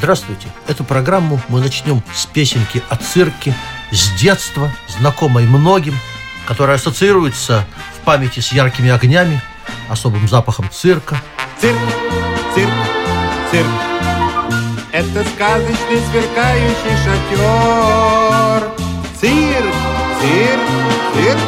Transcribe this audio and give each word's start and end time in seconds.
Здравствуйте! 0.00 0.48
Эту 0.66 0.82
программу 0.82 1.38
мы 1.48 1.60
начнем 1.60 2.02
с 2.14 2.24
песенки 2.24 2.82
о 2.88 2.96
цирке, 2.96 3.54
с 3.90 4.18
детства, 4.18 4.72
знакомой 4.88 5.44
многим, 5.44 5.94
которая 6.48 6.76
ассоциируется 6.76 7.66
в 7.98 8.04
памяти 8.06 8.40
с 8.40 8.50
яркими 8.50 8.88
огнями, 8.88 9.42
особым 9.90 10.26
запахом 10.26 10.70
цирка. 10.72 11.20
Цирк, 11.60 11.76
цирк, 12.54 12.70
цирк. 13.50 13.66
Это 14.90 15.22
сказочный 15.34 16.00
сверкающий 16.10 16.96
шатер. 17.04 18.70
Цирк, 19.20 19.74
цирк, 20.22 20.62
цирк. 21.12 21.40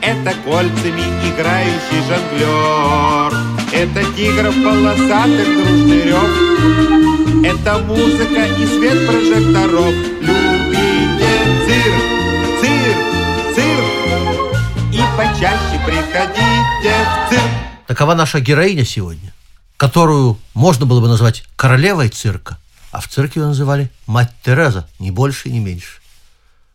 Это 0.00 0.34
кольцами 0.44 1.02
играющий 1.28 2.02
жонглер. 2.08 3.32
Это 3.72 4.04
тигров 4.16 4.54
полосатых 4.56 5.46
дружный 5.46 6.02
рев. 6.02 7.13
Это 7.44 7.78
музыка 7.80 8.46
и 8.46 8.64
свет 8.64 9.06
прожекторов. 9.06 9.92
Любите 10.22 11.44
цирк, 11.66 12.62
цирк, 12.62 13.54
цирк. 13.54 14.56
И 14.90 15.02
почаще 15.14 15.78
приходите 15.84 16.94
в 17.04 17.28
цирк. 17.28 17.50
Такова 17.86 18.14
наша 18.14 18.40
героиня 18.40 18.86
сегодня, 18.86 19.34
которую 19.76 20.38
можно 20.54 20.86
было 20.86 21.02
бы 21.02 21.08
назвать 21.08 21.44
королевой 21.54 22.08
цирка, 22.08 22.56
а 22.90 23.02
в 23.02 23.08
цирке 23.08 23.40
ее 23.40 23.46
называли 23.46 23.90
мать 24.06 24.32
Тереза, 24.42 24.88
ни 24.98 25.10
больше, 25.10 25.50
ни 25.50 25.58
меньше. 25.58 26.00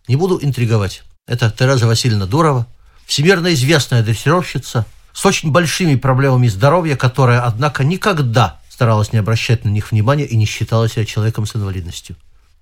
Не 0.08 0.17
буду 0.17 0.38
интриговать. 0.39 1.02
Это 1.26 1.50
Тереза 1.50 1.88
Васильевна 1.88 2.28
Дурова, 2.28 2.67
всемирно 3.08 3.52
известная 3.56 4.04
дрессировщица 4.04 4.86
с 5.14 5.26
очень 5.26 5.52
большими 5.52 5.95
проблемами 5.95 6.48
здоровья, 6.48 6.95
которая, 6.95 7.42
однако, 7.42 7.83
никогда 7.83 8.58
старалась 8.80 9.11
не 9.11 9.19
обращать 9.19 9.66
на 9.66 9.69
них 9.69 9.91
внимания 9.91 10.23
и 10.23 10.38
не 10.38 10.45
считала 10.45 10.88
себя 10.88 11.03
человеком 11.03 11.45
с 11.45 11.53
инвалидностью. 11.53 12.16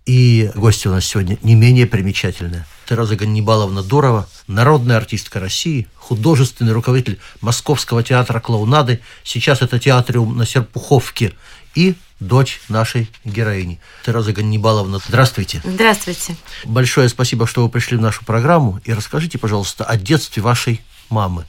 И 0.07 0.49
гостья 0.55 0.89
у 0.89 0.93
нас 0.93 1.05
сегодня 1.05 1.37
не 1.43 1.53
менее 1.53 1.85
примечательная. 1.85 2.65
Тереза 2.89 3.15
Ганнибаловна 3.15 3.83
Дурова, 3.83 4.27
народная 4.47 4.97
артистка 4.97 5.39
России, 5.39 5.87
художественный 5.93 6.73
руководитель 6.73 7.19
Московского 7.41 8.01
театра 8.01 8.39
клоунады, 8.39 8.99
сейчас 9.23 9.61
это 9.61 9.77
театриум 9.77 10.35
на 10.35 10.47
Серпуховке, 10.47 11.33
и 11.75 11.93
дочь 12.19 12.61
нашей 12.67 13.11
героини. 13.23 13.79
Тереза 14.03 14.33
Ганнибаловна, 14.33 14.99
здравствуйте. 15.07 15.61
Здравствуйте. 15.63 16.35
Большое 16.63 17.09
спасибо, 17.09 17.45
что 17.45 17.61
вы 17.61 17.69
пришли 17.69 17.95
в 17.95 18.01
нашу 18.01 18.25
программу. 18.25 18.81
И 18.85 18.91
расскажите, 18.91 19.37
пожалуйста, 19.37 19.83
о 19.83 19.97
детстве 19.97 20.41
вашей 20.41 20.81
мамы. 21.11 21.45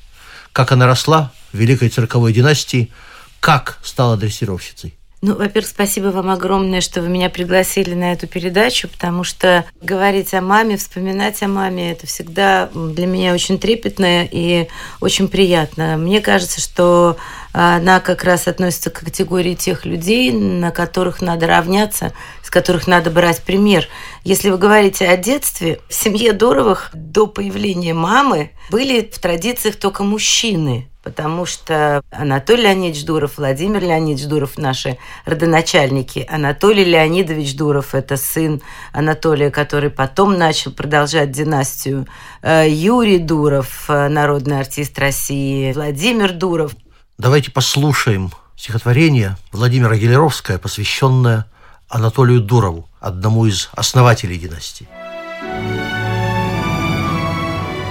Как 0.52 0.72
она 0.72 0.86
росла 0.86 1.32
в 1.54 1.56
великой 1.56 1.88
цирковой 1.88 2.34
династии, 2.34 2.92
как 3.40 3.78
стала 3.82 4.16
дрессировщицей? 4.16 4.98
Ну, 5.20 5.34
во-первых, 5.34 5.68
спасибо 5.68 6.08
вам 6.08 6.30
огромное, 6.30 6.80
что 6.80 7.02
вы 7.02 7.08
меня 7.08 7.28
пригласили 7.28 7.92
на 7.92 8.12
эту 8.12 8.28
передачу, 8.28 8.88
потому 8.88 9.24
что 9.24 9.64
говорить 9.82 10.32
о 10.32 10.40
маме, 10.40 10.76
вспоминать 10.76 11.42
о 11.42 11.48
маме, 11.48 11.90
это 11.90 12.06
всегда 12.06 12.70
для 12.72 13.06
меня 13.06 13.34
очень 13.34 13.58
трепетно 13.58 14.24
и 14.30 14.68
очень 15.00 15.26
приятно. 15.26 15.96
Мне 15.96 16.20
кажется, 16.20 16.60
что 16.60 17.16
она 17.52 17.98
как 17.98 18.22
раз 18.22 18.46
относится 18.46 18.90
к 18.90 19.00
категории 19.00 19.54
тех 19.54 19.84
людей, 19.84 20.30
на 20.30 20.70
которых 20.70 21.20
надо 21.20 21.48
равняться, 21.48 22.12
с 22.44 22.50
которых 22.50 22.86
надо 22.86 23.10
брать 23.10 23.42
пример. 23.42 23.88
Если 24.22 24.50
вы 24.50 24.58
говорите 24.58 25.08
о 25.08 25.16
детстве, 25.16 25.80
в 25.88 25.94
семье 25.94 26.32
Доровых 26.32 26.90
до 26.94 27.26
появления 27.26 27.92
мамы 27.92 28.52
были 28.70 29.00
в 29.00 29.18
традициях 29.18 29.74
только 29.76 30.04
мужчины 30.04 30.88
потому 31.08 31.46
что 31.46 32.02
Анатолий 32.10 32.64
Леонидович 32.64 33.06
Дуров, 33.06 33.38
Владимир 33.38 33.80
Леонидович 33.80 34.28
Дуров– 34.28 34.50
наши 34.58 34.98
родоначальники. 35.24 36.26
Анатолий 36.28 36.84
Леонидович 36.84 37.56
Дуров– 37.56 37.86
это 37.94 38.18
сын 38.18 38.60
Анатолия, 38.92 39.50
который 39.50 39.88
потом 39.88 40.36
начал 40.36 40.70
продолжать 40.70 41.30
династию. 41.30 42.06
Юрий 42.44 43.16
Дуров– 43.16 43.84
народный 43.88 44.60
артист 44.60 44.98
России. 44.98 45.72
Владимир 45.72 46.34
Дуров. 46.34 46.72
Давайте 47.16 47.50
послушаем 47.50 48.30
стихотворение 48.54 49.38
Владимира 49.50 49.96
Гелеровское, 49.96 50.58
посвященное 50.58 51.46
Анатолию 51.88 52.42
Дурову, 52.42 52.86
одному 53.00 53.46
из 53.46 53.70
основателей 53.72 54.36
династии. 54.36 54.86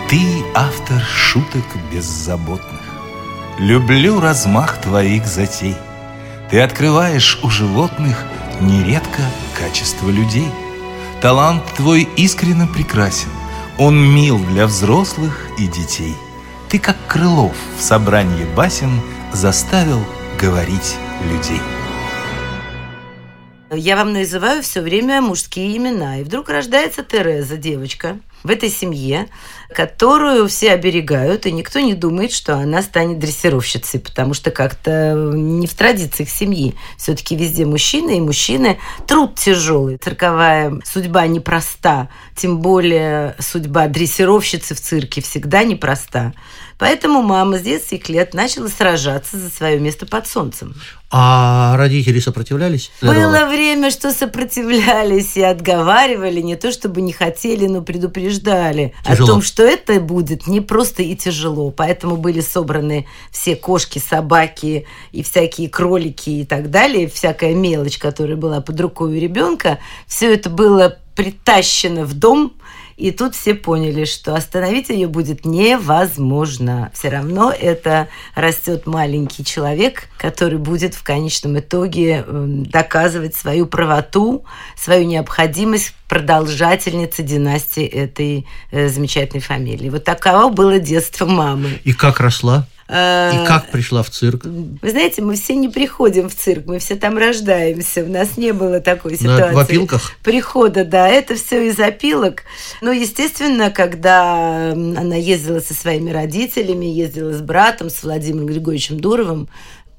Ты 0.08 0.22
автор 0.54 1.02
шуток 1.02 1.66
беззаботных. 1.92 2.77
Люблю 3.60 4.20
размах 4.20 4.80
твоих 4.82 5.26
затей. 5.26 5.76
Ты 6.52 6.62
открываешь 6.62 7.40
у 7.42 7.50
животных 7.50 8.24
нередко 8.62 9.24
качество 9.58 10.12
людей. 10.12 10.48
Талант 11.22 11.64
твой 11.76 12.08
искренне 12.18 12.68
прекрасен. 12.68 13.30
Он 13.80 13.98
мил 13.98 14.38
для 14.38 14.68
взрослых 14.68 15.48
и 15.58 15.66
детей. 15.66 16.16
Ты, 16.70 16.78
как 16.78 16.98
Крылов 17.08 17.56
в 17.80 17.82
собрании 17.82 18.46
басен, 18.56 19.02
заставил 19.34 20.06
говорить 20.40 20.96
людей. 21.32 21.62
Я 23.72 23.96
вам 23.96 24.14
называю 24.14 24.62
все 24.62 24.82
время 24.82 25.20
мужские 25.20 25.76
имена. 25.76 26.20
И 26.20 26.24
вдруг 26.24 26.50
рождается 26.50 27.04
Тереза, 27.04 27.58
девочка, 27.58 28.20
в 28.44 28.50
этой 28.50 28.70
семье, 28.70 29.28
которую 29.74 30.48
все 30.48 30.72
оберегают, 30.72 31.46
и 31.46 31.52
никто 31.52 31.80
не 31.80 31.94
думает, 31.94 32.32
что 32.32 32.56
она 32.56 32.82
станет 32.82 33.20
дрессировщицей, 33.20 34.00
потому 34.00 34.34
что 34.34 34.52
как-то 34.52 35.14
не 35.14 35.68
в 35.68 35.74
традициях 35.74 36.30
семьи. 36.30 36.76
Все-таки 36.98 37.36
везде 37.36 37.66
мужчины, 37.66 38.18
и 38.18 38.22
мужчины 38.22 38.80
труд 39.06 39.36
тяжелый. 39.36 39.98
Цирковая 39.98 40.80
судьба 40.86 41.28
непроста, 41.28 42.10
тем 42.38 42.60
более 42.60 43.36
судьба 43.40 43.88
дрессировщицы 43.88 44.76
в 44.76 44.80
цирке 44.80 45.22
всегда 45.22 45.64
непроста. 45.64 46.34
Поэтому 46.78 47.24
мама 47.24 47.58
с 47.58 47.62
детских 47.64 48.08
лет 48.08 48.36
начала 48.36 48.68
сражаться 48.68 49.38
за 49.38 49.50
свое 49.50 49.80
место 49.80 50.06
под 50.06 50.28
солнцем. 50.28 50.76
А 51.10 51.76
родители 51.78 52.20
сопротивлялись? 52.20 52.92
Было 53.02 53.48
время, 53.50 53.90
что 53.90 54.14
сопротивлялись 54.14 55.36
и 55.36 55.42
отговаривали, 55.42 56.42
не 56.42 56.56
то 56.56 56.72
чтобы 56.72 57.02
не 57.02 57.14
хотели, 57.14 57.66
но 57.66 57.82
предупреждали 57.82 58.94
Тяжело. 59.04 59.26
о 59.26 59.32
том, 59.32 59.42
что 59.42 59.64
это 59.64 60.00
будет 60.00 60.46
непросто 60.46 61.02
и 61.02 61.16
тяжело. 61.16 61.72
Поэтому 61.72 62.18
были 62.18 62.42
собраны 62.42 63.08
все 63.32 63.56
кошки, 63.56 63.98
собаки 63.98 64.86
и 65.12 65.24
всякие 65.24 65.70
кролики 65.70 66.30
и 66.30 66.46
так 66.46 66.70
далее, 66.70 67.10
всякая 67.10 67.56
мелочь, 67.56 67.98
которая 67.98 68.38
была 68.38 68.62
под 68.62 68.80
рукой 68.80 69.18
у 69.18 69.20
ребенка. 69.20 69.80
Все 70.06 70.32
это 70.32 70.52
было 70.52 71.00
притащено 71.18 72.06
в 72.06 72.14
дом, 72.14 72.54
и 72.96 73.12
тут 73.12 73.36
все 73.36 73.54
поняли, 73.54 74.06
что 74.06 74.36
остановить 74.36 74.90
ее 74.90 75.08
будет 75.08 75.46
невозможно. 75.46 76.92
Все 76.94 77.10
равно 77.10 77.52
это 77.52 78.08
растет 78.36 78.88
маленький 78.88 79.44
человек, 79.44 80.10
который 80.18 80.58
будет 80.58 80.94
в 80.96 81.04
конечном 81.04 81.60
итоге 81.60 82.24
эм, 82.28 82.66
доказывать 82.66 83.36
свою 83.36 83.66
правоту, 83.66 84.46
свою 84.76 85.06
необходимость 85.06 85.94
продолжательницы 86.08 87.24
династии 87.24 87.86
этой 87.86 88.48
э, 88.72 88.88
замечательной 88.88 89.42
фамилии. 89.42 89.90
Вот 89.90 90.04
таково 90.04 90.50
было 90.52 90.80
детство 90.80 91.26
мамы. 91.26 91.80
И 91.84 91.94
как 91.94 92.20
росла? 92.20 92.68
Э, 92.90 93.44
И 93.44 93.46
как 93.46 93.70
пришла 93.70 94.02
в 94.04 94.10
цирк? 94.10 94.46
Вы 94.46 94.90
знаете, 94.90 95.22
мы 95.22 95.36
все 95.36 95.56
не 95.56 95.68
приходим 95.70 96.30
в 96.30 96.36
цирк, 96.36 96.66
мы 96.68 96.80
все 96.80 96.96
там 96.96 97.18
рождаемся. 97.18 98.04
У 98.04 98.08
нас 98.10 98.38
не 98.38 98.54
было 98.54 98.80
такой 98.80 99.12
На 99.12 99.18
ситуации. 99.18 99.54
в 99.56 99.60
опилках? 99.60 100.12
Прихода, 100.24 100.86
да, 100.86 101.08
это 101.10 101.36
все 101.36 101.68
из 101.68 101.80
опилок. 101.80 102.44
Ну, 102.82 102.92
естественно, 102.92 103.72
когда 103.72 104.72
она 104.72 105.16
ездила 105.16 105.60
со 105.60 105.74
своими 105.74 106.12
родителями, 106.12 106.86
ездила 106.86 107.34
с 107.34 107.42
братом, 107.42 107.90
с 107.90 108.04
Владимиром 108.04 108.46
Григорьевичем 108.48 109.00
Дуровым, 109.00 109.50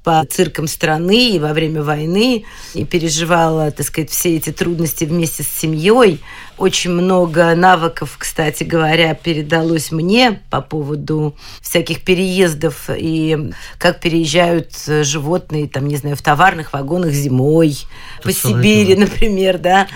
по 0.03 0.25
циркам 0.25 0.67
страны 0.67 1.31
и 1.31 1.39
во 1.39 1.53
время 1.53 1.83
войны, 1.83 2.45
и 2.73 2.85
переживала, 2.85 3.69
так 3.71 3.85
сказать, 3.85 4.09
все 4.09 4.37
эти 4.37 4.51
трудности 4.51 5.03
вместе 5.05 5.43
с 5.43 5.47
семьей. 5.47 6.21
Очень 6.57 6.91
много 6.91 7.55
навыков, 7.55 8.17
кстати 8.17 8.63
говоря, 8.63 9.13
передалось 9.13 9.91
мне 9.91 10.41
по 10.49 10.61
поводу 10.61 11.35
всяких 11.61 12.03
переездов 12.03 12.89
и 12.89 13.51
как 13.77 14.01
переезжают 14.01 14.73
животные, 15.03 15.69
там, 15.69 15.87
не 15.87 15.95
знаю, 15.95 16.17
в 16.17 16.21
товарных 16.21 16.73
вагонах 16.73 17.11
зимой, 17.11 17.77
Это 18.17 18.23
по 18.27 18.33
Сибири, 18.33 18.95
главное. 18.95 19.07
например, 19.07 19.57
да, 19.57 19.87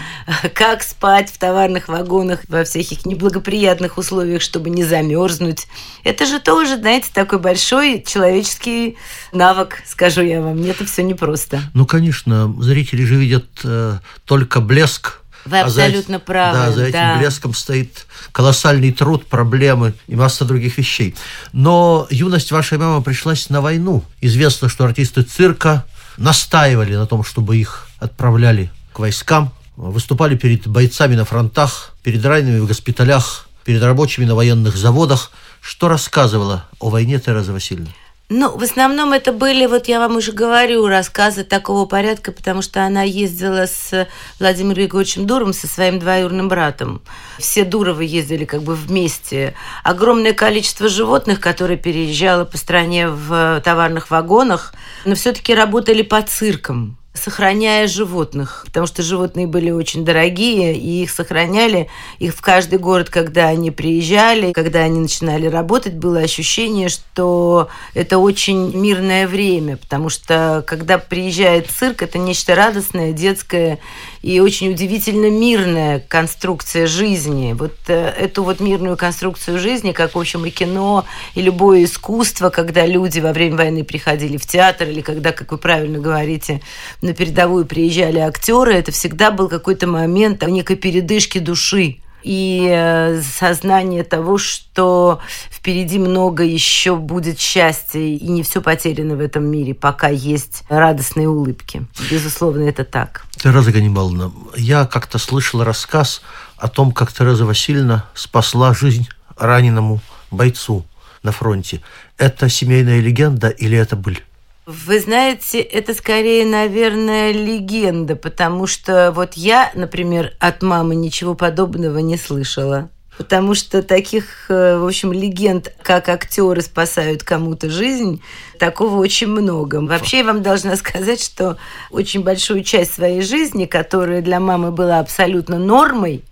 как 0.53 0.83
спать 0.83 1.29
в 1.29 1.37
товарных 1.37 1.89
вагонах 1.89 2.41
во 2.47 2.63
всяких 2.63 3.05
неблагоприятных 3.05 3.97
условиях, 3.97 4.41
чтобы 4.41 4.69
не 4.69 4.85
замерзнуть. 4.85 5.67
Это 6.05 6.25
же 6.25 6.39
тоже, 6.39 6.77
знаете, 6.77 7.09
такой 7.13 7.39
большой 7.39 8.01
человеческий 8.07 8.95
навык, 9.33 9.81
скажу 9.93 10.21
я 10.21 10.41
вам. 10.41 10.57
Мне 10.57 10.71
это 10.71 10.85
все 10.85 11.03
непросто. 11.03 11.61
Ну, 11.73 11.85
конечно, 11.85 12.53
зрители 12.59 13.05
же 13.05 13.15
видят 13.15 13.45
э, 13.63 13.99
только 14.25 14.59
блеск. 14.59 15.19
Вы 15.45 15.59
а 15.59 15.69
за 15.69 15.85
абсолютно 15.85 16.19
правы, 16.19 16.57
Да, 16.57 16.71
за 16.71 16.83
этим 16.85 16.93
да. 16.93 17.17
блеском 17.17 17.53
стоит 17.53 18.07
колоссальный 18.31 18.91
труд, 18.91 19.25
проблемы 19.25 19.93
и 20.07 20.15
масса 20.15 20.45
других 20.45 20.77
вещей. 20.77 21.15
Но 21.51 22.07
юность 22.09 22.51
вашей 22.51 22.77
мамы 22.77 23.03
пришлась 23.03 23.49
на 23.49 23.61
войну. 23.61 24.03
Известно, 24.21 24.69
что 24.69 24.85
артисты 24.85 25.23
цирка 25.23 25.85
настаивали 26.17 26.95
на 26.95 27.05
том, 27.05 27.23
чтобы 27.23 27.57
их 27.57 27.87
отправляли 27.99 28.71
к 28.93 28.99
войскам, 28.99 29.51
выступали 29.75 30.35
перед 30.35 30.67
бойцами 30.67 31.15
на 31.15 31.25
фронтах, 31.25 31.95
перед 32.03 32.25
ранеными 32.25 32.59
в 32.59 32.67
госпиталях, 32.67 33.47
перед 33.65 33.83
рабочими 33.83 34.25
на 34.25 34.35
военных 34.35 34.75
заводах. 34.77 35.31
Что 35.61 35.87
рассказывала 35.87 36.65
о 36.79 36.89
войне 36.89 37.19
Тереза 37.19 37.53
Васильевна? 37.53 37.91
Ну, 38.29 38.57
в 38.57 38.63
основном 38.63 39.11
это 39.13 39.31
были, 39.31 39.65
вот 39.65 39.87
я 39.87 39.99
вам 39.99 40.15
уже 40.15 40.31
говорю, 40.31 40.87
рассказы 40.87 41.43
такого 41.43 41.85
порядка, 41.85 42.31
потому 42.31 42.61
что 42.61 42.83
она 42.83 43.03
ездила 43.03 43.67
с 43.67 44.07
Владимиром 44.39 44.75
Григорьевичем 44.75 45.27
Дуром, 45.27 45.53
со 45.53 45.67
своим 45.67 45.99
двоюродным 45.99 46.47
братом. 46.47 47.01
Все 47.37 47.63
Дуровы 47.65 48.05
ездили 48.05 48.45
как 48.45 48.63
бы 48.63 48.75
вместе. 48.75 49.53
Огромное 49.83 50.33
количество 50.33 50.87
животных, 50.87 51.41
которые 51.41 51.77
переезжало 51.77 52.45
по 52.45 52.57
стране 52.57 53.09
в 53.09 53.61
товарных 53.63 54.09
вагонах, 54.09 54.73
но 55.05 55.15
все-таки 55.15 55.53
работали 55.53 56.01
по 56.01 56.21
циркам 56.21 56.97
сохраняя 57.13 57.87
животных, 57.87 58.63
потому 58.65 58.87
что 58.87 59.03
животные 59.03 59.45
были 59.45 59.69
очень 59.69 60.03
дорогие, 60.03 60.75
и 60.75 61.03
их 61.03 61.11
сохраняли. 61.11 61.89
Их 62.19 62.33
в 62.33 62.41
каждый 62.41 62.79
город, 62.79 63.09
когда 63.09 63.47
они 63.47 63.69
приезжали, 63.71 64.51
когда 64.51 64.79
они 64.79 64.99
начинали 64.99 65.47
работать, 65.47 65.93
было 65.93 66.19
ощущение, 66.19 66.89
что 66.89 67.69
это 67.93 68.17
очень 68.17 68.75
мирное 68.75 69.27
время, 69.27 69.77
потому 69.77 70.09
что 70.09 70.63
когда 70.65 70.97
приезжает 70.97 71.69
цирк, 71.69 72.01
это 72.01 72.17
нечто 72.17 72.55
радостное, 72.55 73.13
детское 73.13 73.79
и 74.23 74.39
очень 74.39 74.71
удивительно 74.71 75.29
мирная 75.29 75.99
конструкция 75.99 76.87
жизни. 76.87 77.53
Вот 77.53 77.73
э, 77.87 78.07
эту 78.17 78.43
вот 78.43 78.61
мирную 78.61 78.95
конструкцию 78.95 79.59
жизни, 79.59 79.91
как, 79.91 80.15
в 80.15 80.19
общем, 80.19 80.45
и 80.45 80.49
кино, 80.49 81.05
и 81.35 81.41
любое 81.41 81.83
искусство, 81.83 82.49
когда 82.49 82.85
люди 82.85 83.19
во 83.19 83.33
время 83.33 83.57
войны 83.57 83.83
приходили 83.83 84.37
в 84.37 84.47
театр, 84.47 84.87
или 84.87 85.01
когда, 85.01 85.33
как 85.33 85.51
вы 85.51 85.57
правильно 85.57 85.99
говорите, 85.99 86.61
на 87.03 87.13
передовую 87.13 87.65
приезжали 87.65 88.19
актеры, 88.19 88.73
это 88.73 88.91
всегда 88.91 89.29
был 89.29 89.49
какой-то 89.49 89.87
момент 89.87 90.41
некой 90.47 90.77
передышки 90.77 91.37
души 91.39 91.97
и 92.23 92.65
э, 92.71 93.21
сознание 93.21 94.05
того, 94.05 94.37
что 94.37 95.19
впереди 95.51 95.99
много 95.99 96.43
еще 96.43 96.95
будет 96.95 97.39
счастья, 97.39 97.99
и 97.99 98.25
не 98.27 98.43
все 98.43 98.61
потеряно 98.61 99.17
в 99.17 99.19
этом 99.19 99.43
мире, 99.43 99.73
пока 99.73 100.07
есть 100.07 100.63
радостные 100.69 101.27
улыбки. 101.27 101.85
Безусловно, 102.09 102.63
это 102.63 102.85
так. 102.85 103.25
Тереза 103.35 103.73
Ганнибаловна, 103.73 104.31
я 104.55 104.85
как-то 104.85 105.17
слышал 105.17 105.63
рассказ 105.63 106.21
о 106.55 106.69
том, 106.69 106.93
как 106.93 107.11
Тереза 107.11 107.45
Васильевна 107.45 108.05
спасла 108.13 108.73
жизнь 108.73 109.09
раненому 109.37 109.99
бойцу 110.31 110.85
на 111.23 111.33
фронте. 111.33 111.81
Это 112.17 112.47
семейная 112.47 113.01
легенда 113.01 113.49
или 113.49 113.77
это 113.77 113.97
быль? 113.97 114.23
Вы 114.65 115.01
знаете, 115.01 115.59
это 115.59 115.93
скорее, 115.93 116.45
наверное, 116.45 117.33
легенда, 117.33 118.15
потому 118.15 118.65
что 118.65 119.11
вот 119.13 119.33
я, 119.33 119.69
например, 119.75 120.33
от 120.39 120.63
мамы 120.63 120.95
ничего 120.95 121.35
подобного 121.35 121.97
не 121.97 122.15
слышала. 122.15 122.89
Потому 123.17 123.53
что 123.55 123.83
таких, 123.83 124.49
э, 124.49 124.77
в 124.77 124.87
общем, 124.87 125.13
легенд, 125.13 125.71
как 125.83 126.09
актеры 126.09 126.61
спасают 126.61 127.23
кому-то 127.23 127.69
жизнь, 127.69 128.23
такого 128.57 128.97
очень 128.97 129.27
много. 129.27 129.81
Вообще, 129.81 130.19
я 130.19 130.23
вам 130.23 130.41
должна 130.41 130.75
сказать, 130.77 131.21
что 131.21 131.57
очень 131.91 132.23
большую 132.23 132.63
часть 132.63 132.93
своей 132.93 133.21
жизни, 133.21 133.65
которая 133.65 134.21
для 134.21 134.39
мамы 134.39 134.71
была 134.71 134.99
абсолютно 134.99 135.59
нормой, 135.59 136.23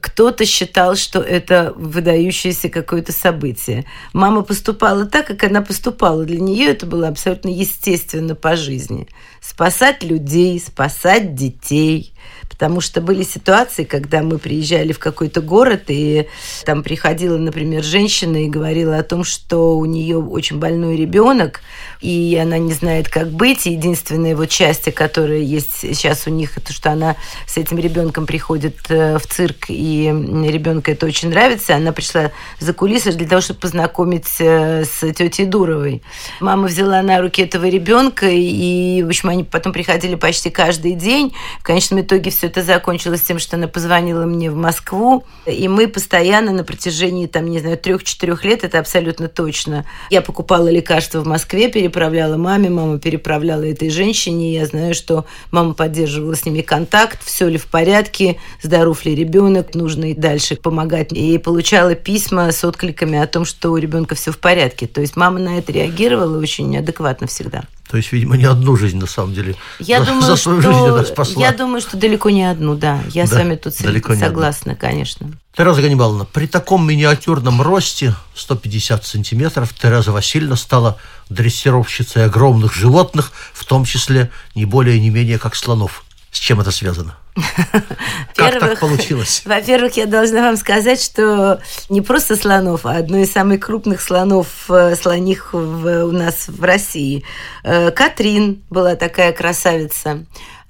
кто-то 0.00 0.44
считал, 0.44 0.96
что 0.96 1.20
это 1.20 1.72
выдающееся 1.76 2.68
какое-то 2.68 3.12
событие. 3.12 3.84
Мама 4.12 4.42
поступала 4.42 5.06
так, 5.06 5.26
как 5.26 5.44
она 5.44 5.62
поступала. 5.62 6.24
Для 6.24 6.40
нее 6.40 6.66
это 6.66 6.86
было 6.86 7.08
абсолютно 7.08 7.48
естественно 7.48 8.34
по 8.34 8.56
жизни. 8.56 9.08
Спасать 9.40 10.02
людей, 10.02 10.58
спасать 10.60 11.34
детей. 11.34 12.14
Потому 12.52 12.80
что 12.80 13.00
были 13.00 13.22
ситуации, 13.22 13.84
когда 13.84 14.22
мы 14.22 14.38
приезжали 14.38 14.92
в 14.92 14.98
какой-то 14.98 15.40
город, 15.40 15.84
и 15.88 16.28
там 16.64 16.82
приходила, 16.82 17.38
например, 17.38 17.82
женщина 17.82 18.44
и 18.44 18.48
говорила 18.48 18.98
о 18.98 19.02
том, 19.02 19.24
что 19.24 19.76
у 19.78 19.84
нее 19.86 20.18
очень 20.18 20.58
больной 20.58 20.96
ребенок, 20.96 21.60
и 22.00 22.38
она 22.40 22.58
не 22.58 22.72
знает, 22.72 23.08
как 23.08 23.30
быть. 23.30 23.66
Единственное 23.66 24.36
вот 24.36 24.52
счастье, 24.52 24.92
которое 24.92 25.40
есть 25.40 25.78
сейчас 25.78 26.26
у 26.26 26.30
них, 26.30 26.56
это 26.58 26.72
что 26.72 26.90
она 26.90 27.16
с 27.46 27.56
этим 27.56 27.78
ребенком 27.78 28.26
приходит 28.26 28.76
э, 28.90 29.18
в 29.18 29.26
цирк, 29.26 29.66
и 29.68 30.04
ребенку 30.04 30.90
это 30.90 31.06
очень 31.06 31.30
нравится. 31.30 31.74
Она 31.74 31.92
пришла 31.92 32.30
за 32.60 32.72
кулисы 32.72 33.12
для 33.12 33.26
того, 33.26 33.40
чтобы 33.40 33.60
познакомить 33.60 34.28
э, 34.38 34.84
с 34.84 35.00
тетей 35.12 35.46
Дуровой. 35.46 36.02
Мама 36.40 36.68
взяла 36.68 37.02
на 37.02 37.20
руки 37.20 37.42
этого 37.42 37.66
ребенка, 37.66 38.26
и, 38.28 39.02
в 39.02 39.08
общем, 39.08 39.30
они 39.30 39.44
потом 39.44 39.72
приходили 39.72 40.16
почти 40.16 40.50
каждый 40.50 40.94
день. 40.94 41.32
В 41.60 41.64
конечном 41.64 42.02
итоге 42.02 42.30
все 42.30 42.41
это 42.44 42.62
закончилось 42.62 43.22
тем, 43.22 43.38
что 43.38 43.56
она 43.56 43.68
позвонила 43.68 44.24
мне 44.24 44.50
в 44.50 44.56
Москву, 44.56 45.24
и 45.46 45.68
мы 45.68 45.88
постоянно 45.88 46.52
на 46.52 46.64
протяжении, 46.64 47.26
там, 47.26 47.46
не 47.46 47.58
знаю, 47.58 47.76
трех-четырех 47.76 48.44
лет, 48.44 48.64
это 48.64 48.78
абсолютно 48.78 49.28
точно. 49.28 49.84
Я 50.10 50.22
покупала 50.22 50.68
лекарства 50.68 51.20
в 51.20 51.26
Москве, 51.26 51.68
переправляла 51.68 52.36
маме, 52.36 52.70
мама 52.70 52.98
переправляла 52.98 53.64
этой 53.64 53.90
женщине, 53.90 54.54
я 54.54 54.66
знаю, 54.66 54.94
что 54.94 55.26
мама 55.50 55.74
поддерживала 55.74 56.34
с 56.34 56.44
ними 56.44 56.62
контакт, 56.62 57.24
все 57.24 57.48
ли 57.48 57.58
в 57.58 57.66
порядке, 57.66 58.38
здоров 58.62 59.04
ли 59.04 59.14
ребенок, 59.14 59.74
нужно 59.74 60.10
и 60.10 60.14
дальше 60.14 60.56
помогать. 60.56 61.12
И 61.12 61.38
получала 61.38 61.94
письма 61.94 62.50
с 62.50 62.64
откликами 62.64 63.18
о 63.18 63.26
том, 63.26 63.44
что 63.44 63.70
у 63.70 63.76
ребенка 63.76 64.14
все 64.14 64.32
в 64.32 64.38
порядке. 64.38 64.86
То 64.86 65.00
есть 65.00 65.16
мама 65.16 65.38
на 65.38 65.58
это 65.58 65.72
реагировала 65.72 66.38
очень 66.38 66.76
адекватно 66.76 67.26
всегда. 67.26 67.64
То 67.92 67.98
есть, 67.98 68.10
видимо, 68.10 68.38
не 68.38 68.44
одну 68.44 68.74
жизнь, 68.74 68.96
на 68.96 69.06
самом 69.06 69.34
деле. 69.34 69.54
Я 69.78 70.00
за, 70.00 70.06
думаю, 70.06 70.22
за 70.22 70.36
свою 70.36 70.62
что, 70.62 70.72
жизнь 70.72 70.86
она 70.86 71.04
спасла. 71.04 71.42
Я 71.42 71.52
думаю, 71.52 71.82
что 71.82 71.98
далеко 71.98 72.30
не 72.32 72.44
одну, 72.44 72.74
да. 72.74 73.00
Я 73.10 73.26
с 73.26 73.30
Да, 73.30 73.38
вами 73.38 73.56
тут 73.56 73.74
далеко 73.80 74.14
согласна, 74.14 74.74
конечно. 74.74 75.30
Тереза 75.56 75.82
Ганнибаловна, 75.82 76.24
при 76.24 76.46
таком 76.46 76.86
миниатюрном 76.86 77.60
росте, 77.60 78.14
150 78.34 79.04
сантиметров, 79.04 79.74
Тереза 79.74 80.10
Васильевна 80.10 80.56
стала 80.56 80.98
дрессировщицей 81.28 82.24
огромных 82.24 82.74
животных, 82.74 83.32
в 83.52 83.64
том 83.64 83.84
числе 83.84 84.30
не 84.54 84.64
более 84.64 84.98
не 84.98 85.10
менее 85.10 85.38
как 85.38 85.54
слонов. 85.54 86.04
С 86.32 86.38
чем 86.38 86.60
это 86.62 86.70
связано? 86.70 87.18
Как 88.34 88.58
так 88.58 88.80
получилось? 88.80 89.42
Во-первых, 89.46 89.96
я 89.98 90.06
должна 90.06 90.40
вам 90.40 90.56
сказать, 90.56 91.02
что 91.02 91.60
не 91.90 92.00
просто 92.00 92.36
слонов, 92.36 92.86
а 92.86 92.96
одно 92.96 93.18
из 93.18 93.32
самых 93.32 93.60
крупных 93.60 94.00
слонов, 94.00 94.46
э, 94.70 94.96
слоних 94.96 95.52
в, 95.52 96.04
у 96.04 96.10
нас 96.10 96.48
в 96.48 96.62
России. 96.64 97.24
Э, 97.64 97.90
Катрин 97.90 98.62
была 98.70 98.96
такая 98.96 99.32
красавица. 99.32 100.24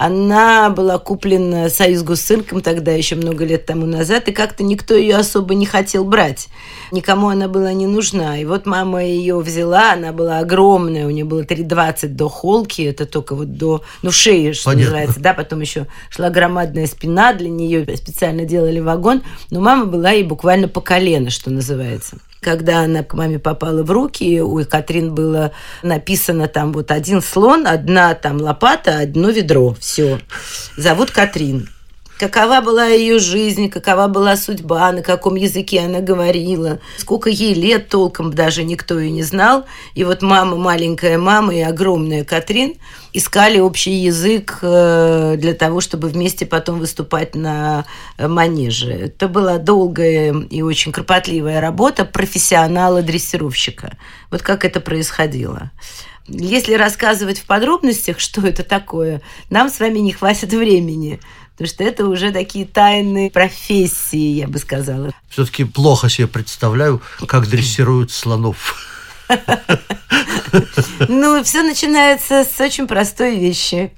Она 0.04 0.70
была 0.70 0.98
куплена 0.98 1.68
Союз 1.68 2.02
Госцирком 2.02 2.60
тогда, 2.60 2.90
еще 2.90 3.14
много 3.14 3.44
лет 3.44 3.66
тому 3.66 3.86
назад, 3.86 4.26
и 4.26 4.32
как-то 4.32 4.64
никто 4.64 4.96
ее 4.96 5.14
особо 5.14 5.54
не 5.54 5.64
хотел 5.64 6.04
брать. 6.04 6.48
Никому 6.90 7.28
она 7.28 7.46
была 7.46 7.72
не 7.72 7.86
нужна. 7.86 8.36
И 8.36 8.44
вот 8.44 8.66
мама 8.66 9.04
ее 9.04 9.38
взяла, 9.38 9.92
она 9.92 10.10
была 10.10 10.40
огромная, 10.40 11.06
у 11.06 11.10
нее 11.10 11.24
было 11.24 11.42
3,20 11.42 12.08
до 12.08 12.28
холки, 12.28 12.82
это 12.82 13.06
только 13.06 13.36
вот 13.36 13.56
до, 13.56 13.84
ну, 14.02 14.10
шеи, 14.10 14.50
что 14.50 14.70
Понятно. 14.70 14.82
называется, 14.86 15.20
да, 15.20 15.34
потом 15.34 15.60
еще 15.60 15.86
шла 16.10 16.30
громадная 16.30 16.88
спина, 16.88 17.32
для 17.32 17.48
нее 17.48 17.86
специально 17.96 18.44
делали 18.44 18.80
вагон, 18.80 19.22
но 19.50 19.60
мама 19.60 19.86
была 19.86 20.10
ей 20.10 20.24
буквально 20.24 20.66
по 20.66 20.80
колено, 20.80 21.30
что 21.30 21.48
называется. 21.50 22.18
Когда 22.42 22.80
она 22.80 23.04
к 23.04 23.14
маме 23.14 23.38
попала 23.38 23.84
в 23.84 23.90
руки, 23.92 24.40
у 24.40 24.64
Катрин 24.64 25.14
было 25.14 25.52
написано 25.84 26.48
там 26.48 26.72
вот 26.72 26.90
один 26.90 27.22
слон, 27.22 27.68
одна 27.68 28.14
там 28.14 28.40
лопата, 28.40 28.98
одно 28.98 29.30
ведро. 29.30 29.76
Все. 29.78 30.18
Зовут 30.76 31.12
Катрин. 31.12 31.68
Какова 32.22 32.60
была 32.60 32.86
ее 32.86 33.18
жизнь, 33.18 33.68
какова 33.68 34.06
была 34.06 34.36
судьба, 34.36 34.92
на 34.92 35.02
каком 35.02 35.34
языке 35.34 35.80
она 35.80 35.98
говорила, 35.98 36.78
сколько 36.96 37.28
ей 37.28 37.52
лет 37.52 37.88
толком 37.88 38.32
даже 38.32 38.62
никто 38.62 39.00
и 39.00 39.10
не 39.10 39.24
знал. 39.24 39.64
И 39.96 40.04
вот 40.04 40.22
мама, 40.22 40.56
маленькая 40.56 41.18
мама 41.18 41.52
и 41.52 41.60
огромная 41.60 42.22
Катрин 42.22 42.74
искали 43.12 43.58
общий 43.58 43.94
язык 43.94 44.60
э, 44.62 45.34
для 45.36 45.54
того, 45.54 45.80
чтобы 45.80 46.06
вместе 46.06 46.46
потом 46.46 46.78
выступать 46.78 47.34
на 47.34 47.86
манеже. 48.18 48.92
Это 48.92 49.26
была 49.26 49.58
долгая 49.58 50.32
и 50.48 50.62
очень 50.62 50.92
кропотливая 50.92 51.60
работа 51.60 52.04
профессионала-дрессировщика. 52.04 53.96
Вот 54.30 54.42
как 54.42 54.64
это 54.64 54.78
происходило. 54.78 55.72
Если 56.28 56.74
рассказывать 56.74 57.38
в 57.38 57.46
подробностях, 57.46 58.20
что 58.20 58.46
это 58.46 58.62
такое, 58.62 59.20
нам 59.50 59.68
с 59.68 59.80
вами 59.80 59.98
не 59.98 60.12
хватит 60.12 60.52
времени. 60.52 61.20
Потому 61.52 61.68
что 61.68 61.84
это 61.84 62.06
уже 62.06 62.32
такие 62.32 62.64
тайные 62.66 63.30
профессии, 63.30 64.38
я 64.38 64.48
бы 64.48 64.58
сказала. 64.58 65.12
Все-таки 65.28 65.64
плохо 65.64 66.08
себе 66.08 66.26
представляю, 66.26 67.02
как 67.28 67.48
дрессируют 67.48 68.10
слонов. 68.10 68.74
Ну, 71.08 71.42
все 71.42 71.62
начинается 71.62 72.44
с 72.44 72.60
очень 72.60 72.86
простой 72.86 73.38
вещи. 73.38 73.92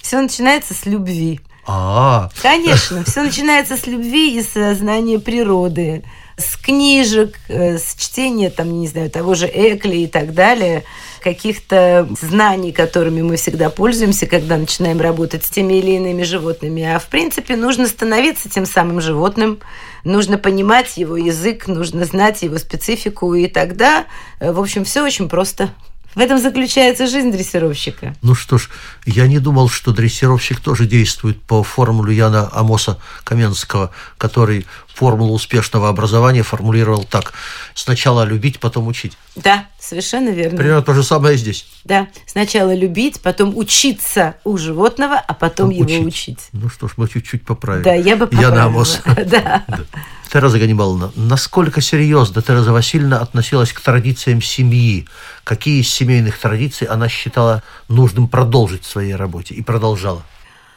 Все 0.00 0.20
начинается 0.20 0.74
с 0.74 0.86
любви. 0.86 1.40
А, 1.66 2.30
Конечно, 2.42 3.04
все 3.04 3.22
начинается 3.22 3.76
с 3.76 3.86
любви 3.86 4.36
и 4.36 4.42
с 4.42 4.74
знания 4.74 5.20
природы, 5.20 6.02
с 6.36 6.56
книжек, 6.56 7.38
э, 7.46 7.78
с 7.78 7.94
чтения, 7.94 8.50
там, 8.50 8.80
не 8.80 8.88
знаю, 8.88 9.10
того 9.10 9.34
же 9.34 9.46
Экли 9.46 9.98
и 9.98 10.06
так 10.08 10.34
далее, 10.34 10.82
каких-то 11.22 12.08
знаний, 12.20 12.72
которыми 12.72 13.22
мы 13.22 13.36
всегда 13.36 13.70
пользуемся, 13.70 14.26
когда 14.26 14.56
начинаем 14.56 15.00
работать 15.00 15.44
с 15.44 15.50
теми 15.50 15.74
или 15.74 15.92
иными 15.92 16.22
животными. 16.22 16.82
А 16.82 16.98
в 16.98 17.06
принципе 17.06 17.56
нужно 17.56 17.86
становиться 17.86 18.50
тем 18.50 18.66
самым 18.66 19.00
животным, 19.00 19.60
нужно 20.04 20.36
понимать 20.36 20.96
его 20.96 21.16
язык, 21.16 21.66
нужно 21.68 22.04
знать 22.04 22.42
его 22.42 22.58
специфику, 22.58 23.34
и 23.34 23.46
тогда, 23.46 24.06
э, 24.40 24.52
в 24.52 24.60
общем, 24.60 24.84
все 24.84 25.02
очень 25.02 25.28
просто. 25.28 25.70
В 26.14 26.18
этом 26.18 26.38
заключается 26.38 27.06
жизнь 27.06 27.30
дрессировщика. 27.32 28.14
ну 28.20 28.34
что 28.34 28.58
ж, 28.58 28.68
я 29.06 29.26
не 29.26 29.38
думал, 29.38 29.70
что 29.70 29.92
дрессировщик 29.92 30.60
тоже 30.60 30.84
действует 30.84 31.40
по 31.40 31.62
формуле 31.62 32.14
Яна 32.14 32.50
Амоса 32.52 32.98
Каменского, 33.24 33.90
который 34.18 34.66
формулу 34.94 35.34
успешного 35.34 35.88
образования 35.88 36.42
формулировал 36.42 37.04
так. 37.04 37.32
Сначала 37.74 38.24
любить, 38.24 38.60
потом 38.60 38.88
учить. 38.88 39.16
Да, 39.34 39.66
совершенно 39.80 40.28
верно. 40.28 40.58
Примерно 40.58 40.82
то 40.82 40.92
же 40.92 41.02
самое 41.02 41.36
и 41.36 41.38
здесь. 41.38 41.66
Да, 41.84 42.08
сначала 42.26 42.74
любить, 42.74 43.20
потом 43.22 43.56
учиться 43.56 44.34
у 44.44 44.58
животного, 44.58 45.14
а 45.16 45.32
потом 45.32 45.70
Потом 45.70 45.70
его 45.70 45.84
учить. 45.84 46.06
учить. 46.06 46.48
Ну 46.52 46.68
что 46.68 46.86
ж, 46.86 46.92
мы 46.98 47.08
чуть-чуть 47.08 47.44
поправим. 47.44 47.82
Да, 47.82 47.94
я 47.94 48.16
бы 48.16 48.26
поправила. 48.26 48.64
Амос. 48.64 49.00
Да. 49.26 49.64
Тереза 50.30 50.58
Ганнибаловна, 50.58 51.12
насколько 51.14 51.80
серьезно 51.82 52.40
Тереза 52.42 52.72
Васильевна 52.72 53.18
относилась 53.20 53.72
к 53.72 53.80
традициям 53.80 54.40
семьи? 54.40 55.06
Какие 55.44 55.80
из 55.82 55.90
семейных 55.90 56.38
традиций 56.38 56.86
она 56.86 57.08
считала 57.08 57.62
нужным 57.88 58.28
продолжить 58.28 58.84
в 58.84 58.90
своей 58.90 59.14
работе 59.14 59.54
и 59.54 59.62
продолжала? 59.62 60.22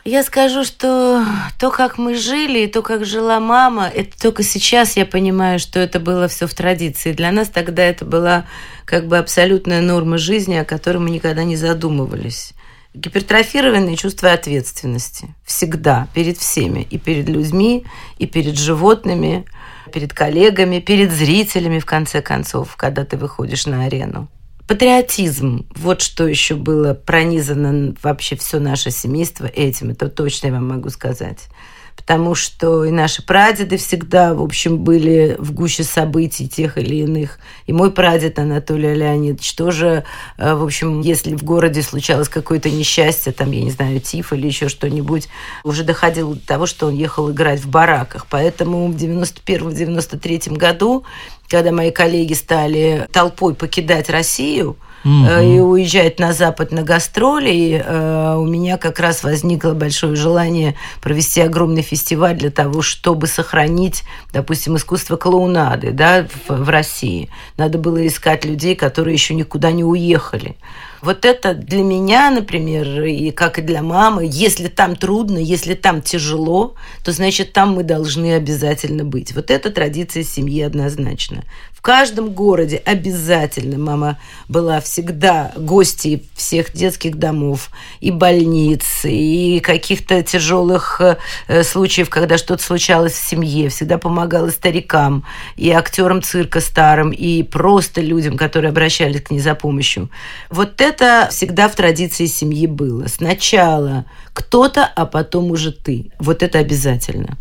Я 0.08 0.22
скажу, 0.22 0.64
что 0.64 1.26
то, 1.60 1.72
как 1.72 1.98
мы 1.98 2.14
жили, 2.14 2.60
и 2.60 2.68
то, 2.68 2.84
как 2.84 3.06
жила 3.06 3.40
мама, 3.40 3.88
это 3.88 4.16
только 4.22 4.44
сейчас 4.44 4.96
я 4.98 5.04
понимаю, 5.04 5.58
что 5.58 5.80
это 5.80 6.00
было 6.00 6.28
все 6.28 6.46
в 6.46 6.54
традиции. 6.54 7.12
Для 7.12 7.32
нас 7.32 7.50
тогда 7.50 7.82
это 7.82 8.06
была 8.06 8.46
как 8.86 9.08
бы 9.08 9.18
абсолютная 9.18 9.82
норма 9.82 10.20
жизни, 10.20 10.54
о 10.54 10.64
которой 10.64 10.98
мы 10.98 11.10
никогда 11.10 11.44
не 11.44 11.56
задумывались. 11.56 12.54
Гипертрофированное 12.94 13.96
чувство 13.96 14.32
ответственности. 14.32 15.34
Всегда. 15.44 16.08
Перед 16.14 16.38
всеми. 16.38 16.86
И 16.92 17.00
перед 17.00 17.28
людьми, 17.28 17.84
и 18.20 18.28
перед 18.28 18.60
животными, 18.60 19.46
перед 19.92 20.14
коллегами, 20.14 20.82
перед 20.82 21.12
зрителями, 21.12 21.80
в 21.80 21.86
конце 21.86 22.22
концов, 22.22 22.76
когда 22.76 23.06
ты 23.06 23.18
выходишь 23.18 23.66
на 23.66 23.86
арену. 23.86 24.30
Патриотизм. 24.68 25.68
Вот 25.76 26.02
что 26.02 26.28
еще 26.28 26.56
было 26.56 26.96
пронизано 26.96 27.94
вообще 28.02 28.36
все 28.36 28.60
наше 28.60 28.90
семейство 28.90 29.46
этим. 29.46 29.92
Это 29.92 30.10
точно 30.10 30.48
я 30.48 30.54
вам 30.54 30.68
могу 30.68 30.90
сказать. 30.90 31.48
Потому 31.96 32.36
что 32.36 32.84
и 32.84 32.92
наши 32.92 33.24
прадеды 33.24 33.78
всегда, 33.78 34.34
в 34.34 34.42
общем, 34.42 34.80
были 34.80 35.36
в 35.40 35.54
гуще 35.54 35.84
событий 35.84 36.48
тех 36.48 36.78
или 36.78 36.96
иных. 36.96 37.40
И 37.68 37.74
мой 37.74 37.92
прадед 37.92 38.38
Анатолий 38.38 38.94
Леонидович 38.94 39.54
тоже, 39.54 40.04
э, 40.38 40.54
в 40.54 40.64
общем, 40.64 41.02
если 41.02 41.36
в 41.36 41.44
городе 41.44 41.82
случалось 41.82 42.28
какое-то 42.28 42.70
несчастье, 42.70 43.32
там, 43.32 43.52
я 43.52 43.64
не 43.64 43.72
знаю, 43.72 44.00
тиф 44.02 44.34
или 44.34 44.46
еще 44.46 44.68
что-нибудь, 44.68 45.30
уже 45.64 45.84
доходило 45.84 46.36
до 46.36 46.46
того, 46.46 46.66
что 46.66 46.88
он 46.88 46.96
ехал 46.96 47.32
играть 47.32 47.62
в 47.62 47.70
бараках. 47.70 48.28
Поэтому 48.30 48.88
в 48.88 48.96
91-93 48.96 50.58
году, 50.58 51.06
когда 51.50 51.72
мои 51.72 51.92
коллеги 51.92 52.34
стали 52.34 53.08
толпой 53.12 53.56
покидать 53.56 54.10
Россию, 54.10 54.78
э, 55.06 55.46
и 55.46 55.60
уезжать 55.60 56.20
на 56.20 56.34
Запад 56.34 56.72
на 56.72 56.82
гастроли. 56.82 57.52
И, 57.52 57.84
э, 57.84 58.36
у 58.38 58.46
меня 58.46 58.78
как 58.78 59.00
раз 59.00 59.24
возникло 59.24 59.74
большое 59.74 60.16
желание 60.16 60.76
провести 61.02 61.42
огромный 61.42 61.84
фестиваль 61.84 62.36
для 62.36 62.50
того, 62.50 62.82
чтобы 62.82 63.28
сохранить, 63.28 64.04
допустим, 64.34 64.76
искусство 64.76 65.16
клоунады 65.16 65.92
да, 65.92 66.28
в, 66.48 66.64
в 66.64 66.70
России. 66.70 67.30
Надо 67.58 67.78
было 67.78 68.06
искать 68.06 68.46
людей, 68.46 68.76
которые 68.76 69.14
еще 69.14 69.36
никуда 69.36 69.72
не 69.72 69.84
уехали. 69.84 70.56
Вот 71.02 71.26
это 71.26 71.54
для 71.54 71.84
меня, 71.84 72.32
например, 72.32 73.04
и 73.04 73.32
как 73.32 73.60
и 73.60 73.62
для 73.62 73.82
мамы, 73.82 74.28
если 74.30 74.68
там 74.68 74.96
трудно, 74.96 75.38
если 75.38 75.74
там 75.74 76.02
тяжело, 76.02 76.76
то 77.04 77.12
значит 77.12 77.54
там 77.54 77.74
мы 77.76 77.84
должны 77.84 78.34
обязательно 78.34 79.04
быть. 79.04 79.34
Вот 79.36 79.52
это 79.52 79.70
традиция 79.72 80.24
семьи 80.24 80.62
однозначно. 80.62 81.44
Каждом 81.86 82.32
городе 82.32 82.78
обязательно 82.78 83.78
мама 83.78 84.18
была 84.50 84.82
всегда 84.82 85.52
гостьей 85.56 86.28
всех 86.34 86.74
детских 86.74 87.20
домов 87.20 87.70
и 88.00 88.10
больниц, 88.10 89.02
и 89.04 89.60
каких-то 89.60 90.24
тяжелых 90.24 91.00
э, 91.48 91.62
случаев, 91.62 92.10
когда 92.10 92.40
что-то 92.40 92.64
случалось 92.64 93.14
в 93.14 93.24
семье. 93.24 93.70
Всегда 93.70 94.00
помогала 94.00 94.50
старикам 94.50 95.26
и 95.58 95.70
актерам 95.70 96.24
цирка 96.24 96.60
старым, 96.60 97.12
и 97.12 97.44
просто 97.44 98.02
людям, 98.02 98.36
которые 98.36 98.70
обращались 98.70 99.22
к 99.22 99.30
ней 99.30 99.40
за 99.40 99.54
помощью. 99.54 100.10
Вот 100.50 100.82
это 100.82 101.28
всегда 101.30 101.70
в 101.70 101.76
традиции 101.76 102.26
семьи 102.26 102.66
было. 102.66 103.06
Сначала 103.06 104.06
кто-то, 104.34 104.84
а 104.96 105.06
потом 105.06 105.52
уже 105.52 105.72
ты. 105.72 106.12
Вот 106.18 106.42
это 106.42 106.58
обязательно. 106.58 107.38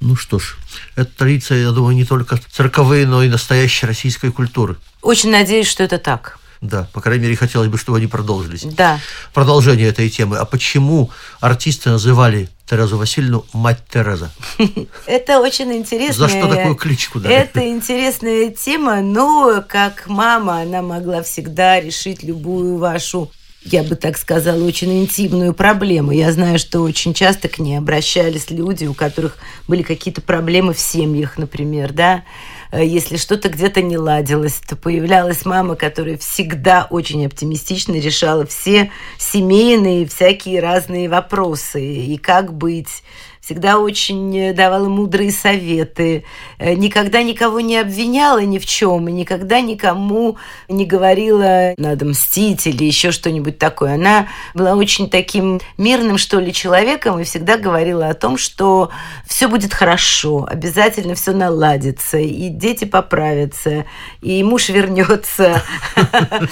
Ну 0.00 0.14
что 0.14 0.38
ж, 0.38 0.56
это 0.94 1.10
традиция, 1.16 1.62
я 1.62 1.70
думаю, 1.70 1.96
не 1.96 2.04
только 2.04 2.38
цирковые, 2.50 3.06
но 3.06 3.22
и 3.22 3.28
настоящей 3.28 3.86
российской 3.86 4.30
культуры. 4.30 4.76
Очень 5.02 5.30
надеюсь, 5.30 5.68
что 5.68 5.82
это 5.82 5.98
так. 5.98 6.38
Да, 6.60 6.88
по 6.92 7.00
крайней 7.00 7.24
мере, 7.24 7.36
хотелось 7.36 7.68
бы, 7.68 7.78
чтобы 7.78 7.98
они 7.98 8.06
продолжились. 8.06 8.62
Да. 8.62 8.98
Продолжение 9.34 9.88
этой 9.88 10.08
темы. 10.08 10.38
А 10.38 10.44
почему 10.44 11.10
артисты 11.40 11.90
называли 11.90 12.48
Терезу 12.68 12.96
Васильевну 12.96 13.44
«Мать 13.52 13.82
Тереза»? 13.92 14.30
Это 15.06 15.40
очень 15.40 15.72
интересно. 15.72 16.26
За 16.26 16.28
что 16.28 16.48
такую 16.48 16.74
кличку 16.74 17.20
дали? 17.20 17.34
Это 17.34 17.68
интересная 17.68 18.50
тема, 18.50 19.00
но 19.00 19.62
как 19.66 20.06
мама, 20.06 20.62
она 20.62 20.82
могла 20.82 21.22
всегда 21.22 21.80
решить 21.80 22.22
любую 22.22 22.78
вашу 22.78 23.30
я 23.72 23.82
бы 23.82 23.96
так 23.96 24.16
сказала, 24.16 24.62
очень 24.64 25.02
интимную 25.02 25.52
проблему. 25.52 26.12
Я 26.12 26.30
знаю, 26.32 26.58
что 26.58 26.80
очень 26.80 27.14
часто 27.14 27.48
к 27.48 27.58
ней 27.58 27.76
обращались 27.76 28.50
люди, 28.50 28.86
у 28.86 28.94
которых 28.94 29.36
были 29.66 29.82
какие-то 29.82 30.20
проблемы 30.20 30.72
в 30.72 30.78
семьях, 30.78 31.36
например, 31.36 31.92
да. 31.92 32.22
Э, 32.70 32.84
Если 32.84 33.16
что-то 33.16 33.48
где-то 33.48 33.82
не 33.82 33.98
ладилось, 33.98 34.60
то 34.66 34.76
появлялась 34.76 35.44
мама, 35.44 35.76
которая 35.76 36.16
всегда 36.16 36.86
очень 36.90 37.26
оптимистично 37.26 37.94
решала 37.94 38.46
все 38.46 38.90
семейные, 39.18 40.06
всякие 40.06 40.60
разные 40.60 41.08
вопросы. 41.08 41.84
И 41.84 42.16
как 42.18 42.52
быть, 42.52 43.02
всегда 43.46 43.78
очень 43.78 44.52
давала 44.54 44.88
мудрые 44.88 45.30
советы, 45.30 46.24
э, 46.58 46.74
никогда 46.74 47.22
никого 47.22 47.60
не 47.60 47.78
обвиняла 47.78 48.40
ни 48.40 48.58
в 48.58 48.66
чем, 48.66 49.08
и 49.08 49.12
никогда 49.12 49.60
никому 49.60 50.36
не 50.68 50.84
говорила, 50.84 51.72
надо 51.76 52.06
мстить 52.06 52.66
или 52.66 52.82
еще 52.82 53.12
что-нибудь 53.12 53.56
такое. 53.56 53.94
Она 53.94 54.26
была 54.52 54.74
очень 54.74 55.08
таким 55.08 55.60
мирным, 55.78 56.18
что 56.18 56.40
ли, 56.40 56.52
человеком 56.52 57.20
и 57.20 57.22
всегда 57.22 57.56
говорила 57.56 58.08
о 58.08 58.14
том, 58.14 58.36
что 58.36 58.90
все 59.24 59.46
будет 59.46 59.72
хорошо, 59.72 60.44
обязательно 60.50 61.14
все 61.14 61.30
наладится, 61.30 62.18
и 62.18 62.48
дети 62.48 62.84
поправятся, 62.84 63.84
и 64.22 64.42
муж 64.42 64.70
вернется. 64.70 65.62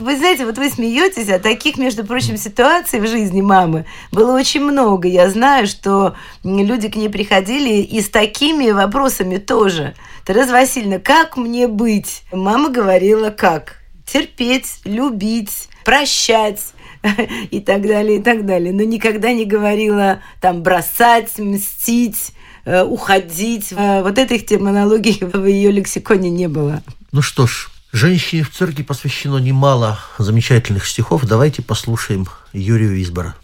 Вы 0.00 0.16
знаете, 0.16 0.44
вот 0.44 0.58
вы 0.58 0.70
смеетесь, 0.70 1.28
а 1.28 1.38
таких, 1.38 1.78
между 1.78 2.04
прочим, 2.04 2.36
ситуаций 2.36 2.98
в 2.98 3.06
жизни 3.06 3.42
мамы 3.42 3.86
было 4.10 4.36
очень 4.36 4.62
много. 4.64 5.06
Я 5.06 5.30
знаю, 5.30 5.68
что 5.68 6.16
люди 6.44 6.88
к 6.88 6.96
ней 6.96 7.08
приходили 7.08 7.82
и 7.82 8.00
с 8.00 8.08
такими 8.08 8.70
вопросами 8.70 9.38
тоже. 9.38 9.94
Тереза 10.26 10.52
Васильевна, 10.52 10.98
как 10.98 11.36
мне 11.36 11.68
быть? 11.68 12.22
Мама 12.32 12.70
говорила, 12.70 13.30
как? 13.30 13.76
Терпеть, 14.06 14.80
любить, 14.84 15.68
прощать, 15.84 16.60
и 17.50 17.60
так 17.60 17.82
далее, 17.82 18.18
и 18.18 18.22
так 18.22 18.46
далее. 18.46 18.72
Но 18.72 18.82
никогда 18.82 19.32
не 19.32 19.44
говорила 19.44 20.20
там 20.40 20.62
бросать, 20.62 21.38
мстить, 21.38 22.32
э, 22.64 22.82
уходить. 22.82 23.72
Э, 23.72 24.02
вот 24.02 24.18
этой 24.18 24.38
терминологии 24.38 25.18
в 25.24 25.44
ее 25.46 25.70
лексиконе 25.70 26.30
не 26.30 26.48
было. 26.48 26.82
Ну 27.10 27.22
что 27.22 27.46
ж, 27.46 27.70
женщине 27.92 28.42
в 28.42 28.50
цирке 28.50 28.84
посвящено 28.84 29.38
немало 29.38 29.98
замечательных 30.18 30.86
стихов. 30.86 31.26
Давайте 31.26 31.62
послушаем 31.62 32.26
Юрию 32.52 32.94
Висбора. 32.94 33.34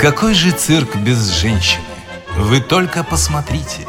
Какой 0.00 0.32
же 0.32 0.50
цирк 0.52 0.96
без 0.96 1.28
женщины? 1.28 1.84
Вы 2.34 2.60
только 2.60 3.04
посмотрите. 3.04 3.86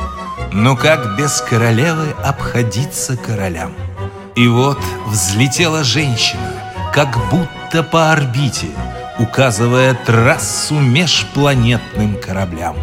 Ну 0.51 0.75
как 0.75 1.15
без 1.15 1.39
королевы 1.39 2.11
обходиться 2.21 3.15
королям? 3.15 3.73
И 4.35 4.45
вот 4.49 4.77
взлетела 5.07 5.85
женщина, 5.85 6.51
как 6.93 7.17
будто 7.29 7.81
по 7.81 8.11
орбите, 8.11 8.67
указывая 9.19 9.93
трассу 9.93 10.75
межпланетным 10.79 12.17
кораблям. 12.19 12.75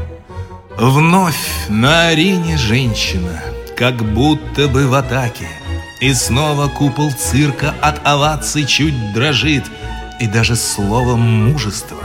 Вновь 0.78 1.68
на 1.68 2.08
арене 2.08 2.56
женщина, 2.56 3.42
как 3.76 3.97
будто 3.97 4.68
бы 4.68 4.87
в 4.87 4.94
атаке, 4.94 5.49
и 6.00 6.14
снова 6.14 6.68
купол 6.68 7.12
цирка 7.12 7.75
от 7.82 8.00
оваций 8.06 8.64
чуть 8.64 9.12
дрожит, 9.12 9.64
и 10.18 10.26
даже 10.26 10.56
словом 10.56 11.20
мужества, 11.20 12.04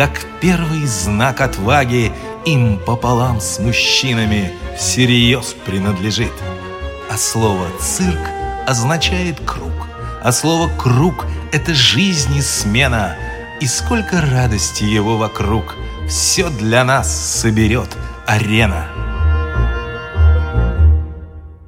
как 0.00 0.24
первый 0.40 0.86
знак 0.86 1.42
отваги, 1.42 2.10
им 2.46 2.78
пополам 2.78 3.38
с 3.38 3.58
мужчинами 3.58 4.50
всерьез 4.74 5.54
принадлежит. 5.66 6.32
А 7.10 7.18
слово 7.18 7.66
«цирк» 7.78 8.30
означает 8.66 9.38
«круг», 9.44 9.88
а 10.22 10.32
слово 10.32 10.70
«круг»— 10.78 11.26
это 11.52 11.74
жизнь 11.74 12.34
и 12.34 12.40
смена, 12.40 13.14
и 13.60 13.66
сколько 13.66 14.22
радости 14.22 14.84
его 14.84 15.18
вокруг 15.18 15.76
все 16.08 16.48
для 16.48 16.82
нас 16.82 17.14
соберет 17.14 17.90
арена. 18.26 18.86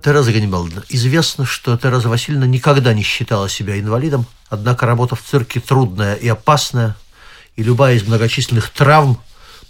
Тереза 0.02 0.32
Ганнибаловна, 0.32 0.84
известно, 0.88 1.44
что 1.44 1.76
Тереза 1.76 2.08
Васильевна 2.08 2.46
никогда 2.46 2.94
не 2.94 3.02
считала 3.02 3.50
себя 3.50 3.78
инвалидом, 3.78 4.24
однако 4.48 4.86
работа 4.86 5.16
в 5.16 5.22
цирке 5.22 5.60
трудная 5.60 6.14
и 6.14 6.28
опасная, 6.28 6.96
и 7.56 7.62
любая 7.62 7.96
из 7.96 8.06
многочисленных 8.06 8.70
травм 8.70 9.20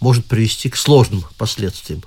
может 0.01 0.27
привести 0.27 0.69
к 0.69 0.77
сложным 0.77 1.25
последствиям. 1.39 2.03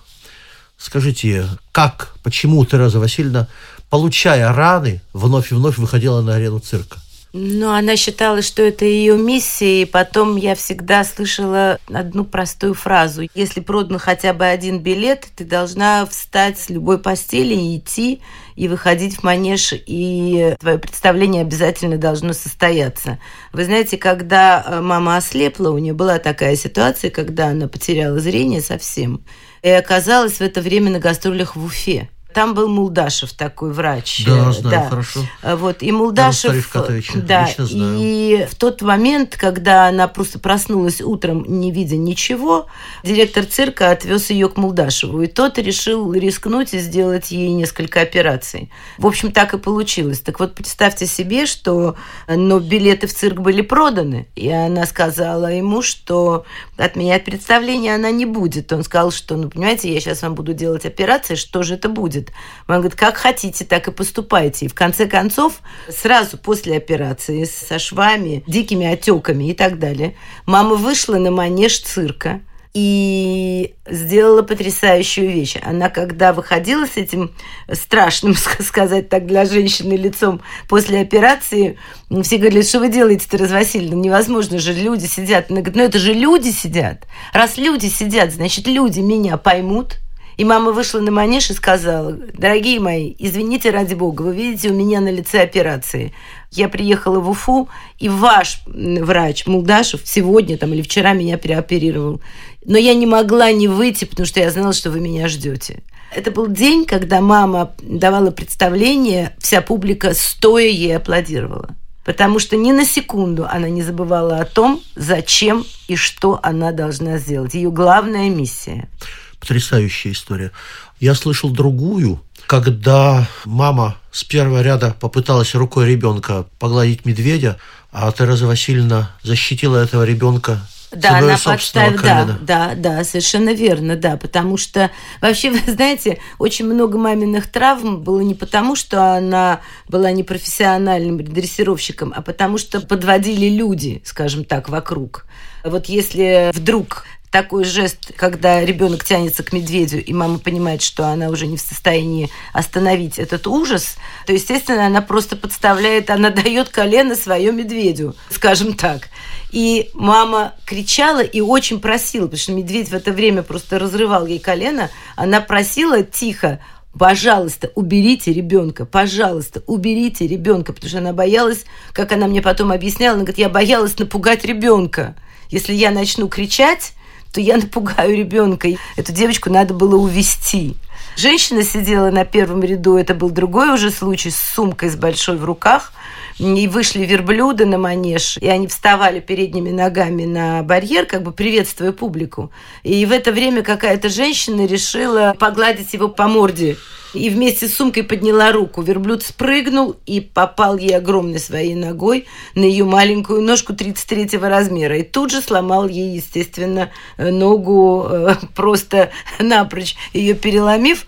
Скажите, 0.78 1.48
как, 1.72 2.14
почему 2.24 2.66
Тереза 2.66 3.00
Васильевна, 3.00 3.48
получая 3.90 4.52
раны, 4.52 5.02
вновь 5.14 5.52
и 5.52 5.56
вновь 5.56 5.78
выходила 5.78 6.22
на 6.22 6.36
арену 6.36 6.60
цирка? 6.60 7.00
Ну, 7.38 7.70
она 7.70 7.98
считала, 7.98 8.42
что 8.42 8.64
это 8.64 8.86
ее 8.86 9.18
миссия, 9.18 9.82
и 9.82 9.86
потом 9.86 10.38
я 10.38 10.56
всегда 10.56 11.04
слышала 11.04 11.80
одну 11.94 12.24
простую 12.24 12.74
фразу. 12.74 13.28
Если 13.36 13.60
продан 13.60 14.00
хотя 14.00 14.34
бы 14.34 14.46
один 14.46 14.80
билет, 14.80 15.28
ты 15.36 15.44
должна 15.44 16.06
встать 16.06 16.58
с 16.58 16.70
любой 16.70 16.98
постели 16.98 17.54
и 17.54 17.78
идти, 17.78 18.22
и 18.56 18.70
выходить 18.70 19.18
в 19.18 19.24
манеж, 19.24 19.74
и 19.74 20.56
твое 20.62 20.78
представление 20.78 21.42
обязательно 21.42 21.98
должно 21.98 22.32
состояться. 22.32 23.20
Вы 23.52 23.66
знаете, 23.66 23.98
когда 23.98 24.64
э, 24.66 24.80
мама 24.80 25.18
ослепла, 25.18 25.72
у 25.72 25.78
нее 25.78 25.94
была 25.94 26.20
такая 26.20 26.56
ситуация, 26.56 27.12
когда 27.12 27.48
она 27.48 27.68
потеряла 27.68 28.18
зрение 28.18 28.62
совсем, 28.62 29.26
и 29.62 29.70
оказалась 29.70 30.36
в 30.36 30.42
это 30.42 30.62
время 30.62 30.90
на 30.90 31.00
гастролях 31.00 31.58
в 31.58 31.66
Уфе. 31.66 32.10
Там 32.36 32.54
был 32.54 32.68
Мулдашев 32.68 33.32
такой 33.32 33.72
врач. 33.72 34.26
Да, 34.26 34.52
знаю, 34.52 34.76
да. 34.76 34.90
хорошо. 34.90 35.22
А 35.42 35.56
вот, 35.56 35.82
и 35.82 35.90
Мулдашев... 35.94 36.70
Да, 37.16 37.48
и 37.72 38.46
в 38.52 38.56
тот 38.56 38.82
момент, 38.82 39.38
когда 39.38 39.88
она 39.88 40.10
просто 40.10 40.38
проснулась 40.38 41.00
утром, 41.00 41.46
не 41.48 41.72
видя 41.72 41.96
ничего, 41.96 42.66
директор 43.04 43.46
цирка 43.46 43.90
отвез 43.92 44.32
ее 44.32 44.50
к 44.50 44.58
Мулдашеву. 44.58 45.22
И 45.22 45.28
тот 45.28 45.58
решил 45.60 46.12
рискнуть 46.12 46.74
и 46.74 46.80
сделать 46.80 47.32
ей 47.32 47.54
несколько 47.54 48.02
операций. 48.02 48.70
В 48.98 49.08
общем, 49.08 49.32
так 49.32 49.54
и 49.54 49.58
получилось. 49.58 50.20
Так 50.20 50.42
вот, 50.42 50.56
представьте 50.56 51.08
себе, 51.08 51.46
что 51.46 51.96
но 52.28 52.60
билеты 52.60 53.08
в 53.08 53.14
цирк 53.14 53.40
были 53.40 53.62
проданы. 53.62 54.28
И 54.36 54.50
она 54.50 54.86
сказала 54.86 55.54
ему, 55.54 55.82
что 55.82 56.44
отменять 56.76 57.24
представление 57.24 57.96
она 57.96 58.12
не 58.12 58.26
будет. 58.26 58.74
Он 58.74 58.84
сказал, 58.84 59.12
что, 59.12 59.38
ну, 59.38 59.50
понимаете, 59.50 59.94
я 59.94 60.02
сейчас 60.02 60.22
вам 60.22 60.36
буду 60.36 60.54
делать 60.54 60.86
операции, 60.86 61.36
что 61.36 61.64
же 61.64 61.76
это 61.76 61.88
будет? 61.88 62.25
Будет. 62.26 62.36
Мама 62.68 62.82
говорит, 62.82 62.98
как 62.98 63.18
хотите, 63.18 63.66
так 63.66 63.88
и 63.88 63.92
поступайте. 63.92 64.66
И 64.66 64.70
в 64.70 64.74
конце 64.74 65.08
концов, 65.08 65.60
сразу 65.90 66.38
после 66.38 66.78
операции 66.78 67.46
со 67.46 67.80
швами, 67.80 68.44
дикими 68.48 68.86
отеками 68.86 69.50
и 69.50 69.54
так 69.54 69.80
далее, 69.80 70.16
мама 70.46 70.76
вышла 70.76 71.16
на 71.16 71.32
манеж 71.32 71.80
цирка 71.80 72.42
и 72.74 73.74
сделала 73.90 74.42
потрясающую 74.42 75.32
вещь. 75.32 75.56
Она, 75.64 75.90
когда 75.90 76.34
выходила 76.34 76.86
с 76.86 76.98
этим 76.98 77.32
страшным, 77.72 78.36
сказать 78.60 79.08
так, 79.08 79.26
для 79.28 79.46
женщины 79.46 79.94
лицом 79.94 80.42
после 80.68 81.00
операции, 81.00 81.78
все 82.24 82.38
говорили, 82.38 82.64
что 82.64 82.80
вы 82.80 82.90
делаете-то, 82.90 83.38
Развасильевна, 83.38 83.96
невозможно 83.96 84.60
же, 84.60 84.74
люди 84.74 85.06
сидят. 85.06 85.50
Она 85.50 85.62
говорит, 85.62 85.78
ну 85.78 85.84
это 85.84 86.00
же 86.00 86.14
люди 86.14 86.50
сидят. 86.50 87.08
Раз 87.32 87.56
люди 87.58 87.86
сидят, 87.86 88.34
значит, 88.34 88.68
люди 88.68 89.00
меня 89.00 89.38
поймут, 89.38 90.00
и 90.38 90.44
мама 90.44 90.72
вышла 90.72 91.00
на 91.00 91.12
манеж 91.12 91.50
и 91.50 91.54
сказала, 91.54 92.12
дорогие 92.12 92.80
мои, 92.80 93.16
извините 93.18 93.70
ради 93.70 93.94
бога, 93.94 94.24
вы 94.24 94.36
видите, 94.36 94.70
у 94.70 94.74
меня 94.74 95.00
на 95.00 95.10
лице 95.10 95.42
операции. 95.42 96.14
Я 96.52 96.70
приехала 96.70 97.20
в 97.20 97.30
Уфу, 97.30 97.70
и 98.00 98.10
ваш 98.10 98.62
врач 98.66 99.46
Мулдашев 99.46 100.02
сегодня 100.04 100.58
там 100.58 100.74
или 100.74 100.82
вчера 100.82 101.14
меня 101.14 101.38
переоперировал. 101.38 102.22
Но 102.66 102.78
я 102.78 102.94
не 102.94 103.06
могла 103.06 103.52
не 103.52 103.68
выйти, 103.68 104.06
потому 104.06 104.26
что 104.26 104.40
я 104.40 104.52
знала, 104.52 104.74
что 104.74 104.90
вы 104.90 105.00
меня 105.00 105.28
ждете. 105.28 105.84
Это 106.14 106.32
был 106.32 106.48
день, 106.48 106.86
когда 106.86 107.20
мама 107.22 107.74
давала 107.82 108.32
представление, 108.32 109.36
вся 109.40 109.62
публика 109.62 110.14
стоя 110.14 110.68
ей 110.68 110.96
аплодировала. 110.96 111.70
Потому 112.06 112.40
что 112.40 112.56
ни 112.56 112.72
на 112.72 112.86
секунду 112.86 113.48
она 113.50 113.68
не 113.68 113.82
забывала 113.82 114.38
о 114.38 114.46
том, 114.46 114.80
зачем 114.96 115.66
и 115.88 115.96
что 115.96 116.40
она 116.44 116.72
должна 116.72 117.18
сделать. 117.18 117.54
Ее 117.54 117.72
главная 117.72 118.30
миссия– 118.30 118.90
потрясающая 119.46 120.12
история. 120.12 120.52
Я 121.00 121.14
слышал 121.14 121.52
другую, 121.52 122.20
когда 122.48 123.28
мама 123.46 123.96
с 124.12 124.24
первого 124.24 124.64
ряда 124.64 124.96
попыталась 125.00 125.54
рукой 125.54 125.88
ребенка 125.88 126.48
погладить 126.58 127.06
медведя, 127.06 127.58
а 127.92 128.12
Тереза 128.12 128.48
Васильевна 128.48 129.12
защитила 129.22 129.78
этого 129.78 130.04
ребенка 130.04 130.62
да, 130.92 131.18
она 131.18 131.38
подставила, 131.38 132.02
да, 132.02 132.38
да, 132.42 132.74
да, 132.76 133.04
совершенно 133.04 133.54
верно, 133.54 133.98
да, 133.98 134.16
потому 134.16 134.56
что 134.56 134.92
вообще, 135.22 135.52
вы 135.66 135.72
знаете, 135.72 136.20
очень 136.40 136.66
много 136.66 136.98
маминых 136.98 137.52
травм 137.52 138.02
было 138.02 138.22
не 138.22 138.34
потому, 138.34 138.76
что 138.76 139.16
она 139.16 139.60
была 139.90 140.12
непрофессиональным 140.12 141.24
дрессировщиком, 141.24 142.14
а 142.16 142.22
потому 142.22 142.58
что 142.58 142.80
подводили 142.80 143.50
люди, 143.50 144.02
скажем 144.06 144.46
так, 144.46 144.70
вокруг. 144.70 145.26
Вот 145.66 145.88
если 145.88 146.52
вдруг 146.54 147.04
такой 147.36 147.66
жест, 147.66 148.14
когда 148.16 148.64
ребенок 148.64 149.04
тянется 149.04 149.44
к 149.44 149.52
медведю, 149.52 150.02
и 150.02 150.14
мама 150.14 150.40
понимает, 150.40 150.82
что 150.82 151.08
она 151.08 151.28
уже 151.28 151.48
не 151.48 151.58
в 151.58 151.60
состоянии 151.60 152.30
остановить 152.54 153.20
этот 153.20 153.46
ужас, 153.46 153.98
то, 154.26 154.32
естественно, 154.32 154.86
она 154.86 155.02
просто 155.02 155.36
подставляет, 155.36 156.10
она 156.10 156.30
дает 156.30 156.70
колено 156.70 157.14
свое 157.14 157.52
медведю, 157.52 158.16
скажем 158.30 158.74
так. 158.74 159.10
И 159.52 159.90
мама 159.94 160.54
кричала 160.66 161.22
и 161.22 161.42
очень 161.42 161.82
просила, 161.82 162.24
потому 162.28 162.40
что 162.40 162.54
медведь 162.54 162.88
в 162.88 162.94
это 162.94 163.12
время 163.12 163.44
просто 163.44 163.80
разрывал 163.80 164.26
ей 164.28 164.40
колено, 164.40 164.90
она 165.18 165.42
просила 165.42 166.04
тихо, 166.04 166.62
пожалуйста, 166.98 167.70
уберите 167.76 168.32
ребенка, 168.32 168.86
пожалуйста, 168.86 169.62
уберите 169.68 170.26
ребенка, 170.26 170.72
потому 170.72 170.88
что 170.88 171.00
она 171.00 171.12
боялась, 171.12 171.66
как 171.92 172.14
она 172.14 172.28
мне 172.28 172.42
потом 172.42 172.72
объясняла, 172.72 173.16
она 173.16 173.24
говорит, 173.24 173.40
я 173.40 173.50
боялась 173.50 174.00
напугать 174.00 174.46
ребенка. 174.46 175.18
Если 175.50 175.74
я 175.74 175.92
начну 175.92 176.30
кричать, 176.30 176.94
то 177.36 177.42
я 177.42 177.58
напугаю 177.58 178.16
ребенка. 178.18 178.70
Эту 178.96 179.12
девочку 179.12 179.52
надо 179.52 179.74
было 179.74 179.98
увести. 179.98 180.76
Женщина 181.18 181.64
сидела 181.64 182.10
на 182.10 182.26
первом 182.26 182.62
ряду, 182.64 182.98
это 182.98 183.14
был 183.14 183.30
другой 183.30 183.74
уже 183.74 183.92
случай, 183.92 184.32
с 184.32 184.38
сумкой 184.38 184.90
с 184.90 184.96
большой 184.96 185.38
в 185.38 185.46
руках. 185.46 185.94
И 186.38 186.68
вышли 186.68 187.06
верблюды 187.06 187.66
на 187.66 187.78
манеж, 187.78 188.38
и 188.38 188.48
они 188.48 188.68
вставали 188.68 189.22
передними 189.22 189.72
ногами 189.72 190.26
на 190.26 190.64
барьер, 190.64 191.06
как 191.06 191.24
бы 191.24 191.32
приветствуя 191.32 191.94
публику. 191.94 192.52
И 192.84 193.06
в 193.06 193.12
это 193.12 193.32
время 193.32 193.64
какая-то 193.64 194.10
женщина 194.10 194.66
решила 194.66 195.36
погладить 195.40 195.94
его 195.94 196.10
по 196.10 196.28
морде 196.28 196.76
и 197.16 197.30
вместе 197.30 197.68
с 197.68 197.76
сумкой 197.76 198.04
подняла 198.04 198.52
руку. 198.52 198.82
Верблюд 198.82 199.24
спрыгнул 199.24 199.96
и 200.06 200.20
попал 200.20 200.78
ей 200.78 200.96
огромной 200.96 201.40
своей 201.40 201.76
ногой 201.76 202.26
на 202.54 202.64
ее 202.64 202.84
маленькую 202.84 203.42
ножку 203.42 203.74
33 203.74 204.38
размера. 204.38 204.98
И 204.98 205.04
тут 205.04 205.32
же 205.32 205.42
сломал 205.42 205.88
ей, 205.88 206.16
естественно, 206.16 206.92
ногу 207.18 208.06
э, 208.10 208.36
просто 208.56 209.12
напрочь, 209.40 209.96
ее 210.14 210.34
переломив. 210.34 211.06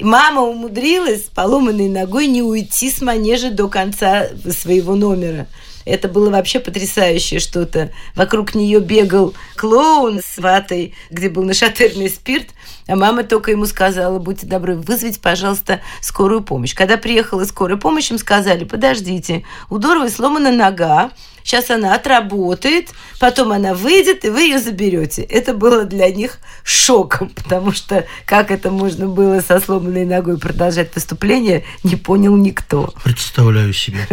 Мама 0.00 0.42
умудрилась 0.42 1.22
поломанной 1.34 1.88
ногой 1.88 2.26
не 2.26 2.42
уйти 2.42 2.90
с 2.90 3.02
манежа 3.02 3.50
до 3.50 3.68
конца 3.68 4.28
своего 4.50 4.94
номера. 4.94 5.46
Это 5.84 6.08
было 6.08 6.30
вообще 6.30 6.60
потрясающее 6.60 7.40
что-то. 7.40 7.90
Вокруг 8.14 8.54
нее 8.54 8.80
бегал 8.80 9.34
клоун 9.56 10.20
с 10.24 10.38
ватой, 10.38 10.94
где 11.10 11.28
был 11.28 11.44
нашатырный 11.44 12.08
спирт, 12.08 12.48
а 12.86 12.96
мама 12.96 13.22
только 13.24 13.50
ему 13.50 13.66
сказала, 13.66 14.18
будьте 14.18 14.46
добры, 14.46 14.76
вызовите, 14.76 15.20
пожалуйста, 15.20 15.80
скорую 16.00 16.42
помощь. 16.42 16.74
Когда 16.74 16.96
приехала 16.96 17.44
скорая 17.44 17.76
помощь, 17.76 18.10
им 18.10 18.18
сказали, 18.18 18.64
подождите, 18.64 19.44
у 19.70 19.78
Доровой 19.78 20.10
сломана 20.10 20.50
нога, 20.50 21.10
сейчас 21.44 21.70
она 21.70 21.94
отработает, 21.94 22.90
потом 23.20 23.52
она 23.52 23.74
выйдет, 23.74 24.24
и 24.24 24.30
вы 24.30 24.42
ее 24.42 24.58
заберете. 24.58 25.22
Это 25.22 25.54
было 25.54 25.84
для 25.84 26.10
них 26.10 26.38
шоком, 26.64 27.30
потому 27.30 27.72
что 27.72 28.06
как 28.26 28.50
это 28.50 28.70
можно 28.70 29.06
было 29.06 29.40
со 29.40 29.60
сломанной 29.60 30.04
ногой 30.04 30.38
продолжать 30.38 30.94
выступление, 30.94 31.64
не 31.84 31.96
понял 31.96 32.36
никто. 32.36 32.92
Представляю 33.04 33.72
себе. 33.72 34.06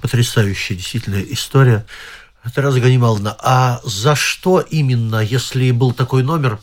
Потрясающая 0.00 0.76
действительно 0.76 1.20
история. 1.22 1.86
Тереза 2.54 2.80
Ганималовна, 2.80 3.36
а 3.40 3.80
за 3.82 4.14
что 4.14 4.60
именно, 4.60 5.16
если 5.16 5.72
был 5.72 5.92
такой 5.92 6.22
номер, 6.22 6.60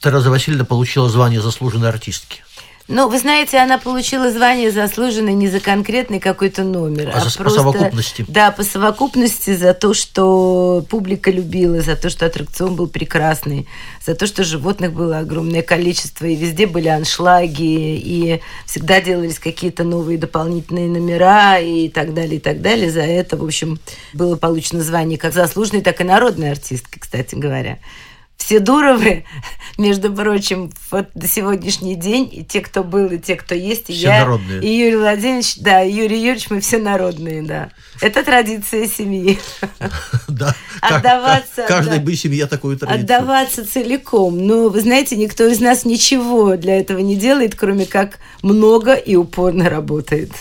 Тереза 0.00 0.30
Васильевна 0.30 0.64
получила 0.64 1.10
звание 1.10 1.42
заслуженной 1.42 1.90
артистки? 1.90 2.45
Ну, 2.88 3.08
вы 3.08 3.18
знаете, 3.18 3.58
она 3.58 3.78
получила 3.78 4.30
звание 4.30 4.70
заслуженной 4.70 5.32
не 5.32 5.48
за 5.48 5.58
конкретный 5.58 6.20
какой-то 6.20 6.62
номер, 6.62 7.10
а, 7.12 7.18
а 7.18 7.28
за, 7.28 7.36
просто, 7.36 7.44
по 7.44 7.50
совокупности. 7.50 8.24
Да, 8.28 8.52
по 8.52 8.62
совокупности 8.62 9.56
за 9.56 9.74
то, 9.74 9.92
что 9.92 10.84
публика 10.88 11.32
любила, 11.32 11.80
за 11.80 11.96
то, 11.96 12.10
что 12.10 12.26
аттракцион 12.26 12.76
был 12.76 12.86
прекрасный, 12.86 13.66
за 14.04 14.14
то, 14.14 14.28
что 14.28 14.44
животных 14.44 14.92
было 14.92 15.18
огромное 15.18 15.62
количество, 15.62 16.26
и 16.26 16.36
везде 16.36 16.68
были 16.68 16.86
аншлаги, 16.86 17.98
и 17.98 18.40
всегда 18.66 19.00
делались 19.00 19.40
какие-то 19.40 19.82
новые 19.82 20.16
дополнительные 20.16 20.88
номера 20.88 21.58
и 21.58 21.88
так 21.88 22.14
далее, 22.14 22.36
и 22.36 22.40
так 22.40 22.62
далее. 22.62 22.90
За 22.92 23.02
это, 23.02 23.36
в 23.36 23.44
общем, 23.44 23.80
было 24.12 24.36
получено 24.36 24.82
звание 24.82 25.18
как 25.18 25.34
заслуженной, 25.34 25.82
так 25.82 26.00
и 26.00 26.04
народной 26.04 26.52
артистки, 26.52 27.00
кстати 27.00 27.34
говоря 27.34 27.78
все 28.36 28.60
Дуровы, 28.60 29.24
между 29.78 30.12
прочим, 30.12 30.70
вот 30.90 31.08
до 31.14 31.26
сегодняшний 31.26 31.94
день, 31.94 32.28
и 32.32 32.44
те, 32.44 32.60
кто 32.60 32.84
был, 32.84 33.06
и 33.06 33.18
те, 33.18 33.36
кто 33.36 33.54
есть, 33.54 33.90
и 33.90 33.92
все 33.92 34.08
я, 34.08 34.20
народные. 34.20 34.62
и 34.62 34.78
Юрий 34.78 34.96
Владимирович, 34.96 35.56
да, 35.58 35.82
и 35.82 35.92
Юрий 35.92 36.18
Юрьевич, 36.18 36.50
мы 36.50 36.60
все 36.60 36.78
народные, 36.78 37.42
да. 37.42 37.70
Это 38.00 38.22
традиция 38.22 38.86
семьи. 38.86 39.38
Да. 40.28 40.54
Отдаваться. 40.82 41.64
Каждой 41.66 41.98
бы 41.98 42.14
семье 42.14 42.46
такую 42.46 42.76
традицию. 42.76 43.02
Отдаваться 43.02 43.66
целиком. 43.66 44.46
Но, 44.46 44.68
вы 44.68 44.80
знаете, 44.80 45.16
никто 45.16 45.46
из 45.46 45.60
нас 45.60 45.84
ничего 45.84 46.56
для 46.56 46.78
этого 46.78 46.98
не 46.98 47.16
делает, 47.16 47.54
кроме 47.54 47.86
как 47.86 48.18
много 48.42 48.94
и 48.94 49.16
упорно 49.16 49.70
работает. 49.70 50.32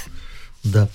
Да. 0.64 0.90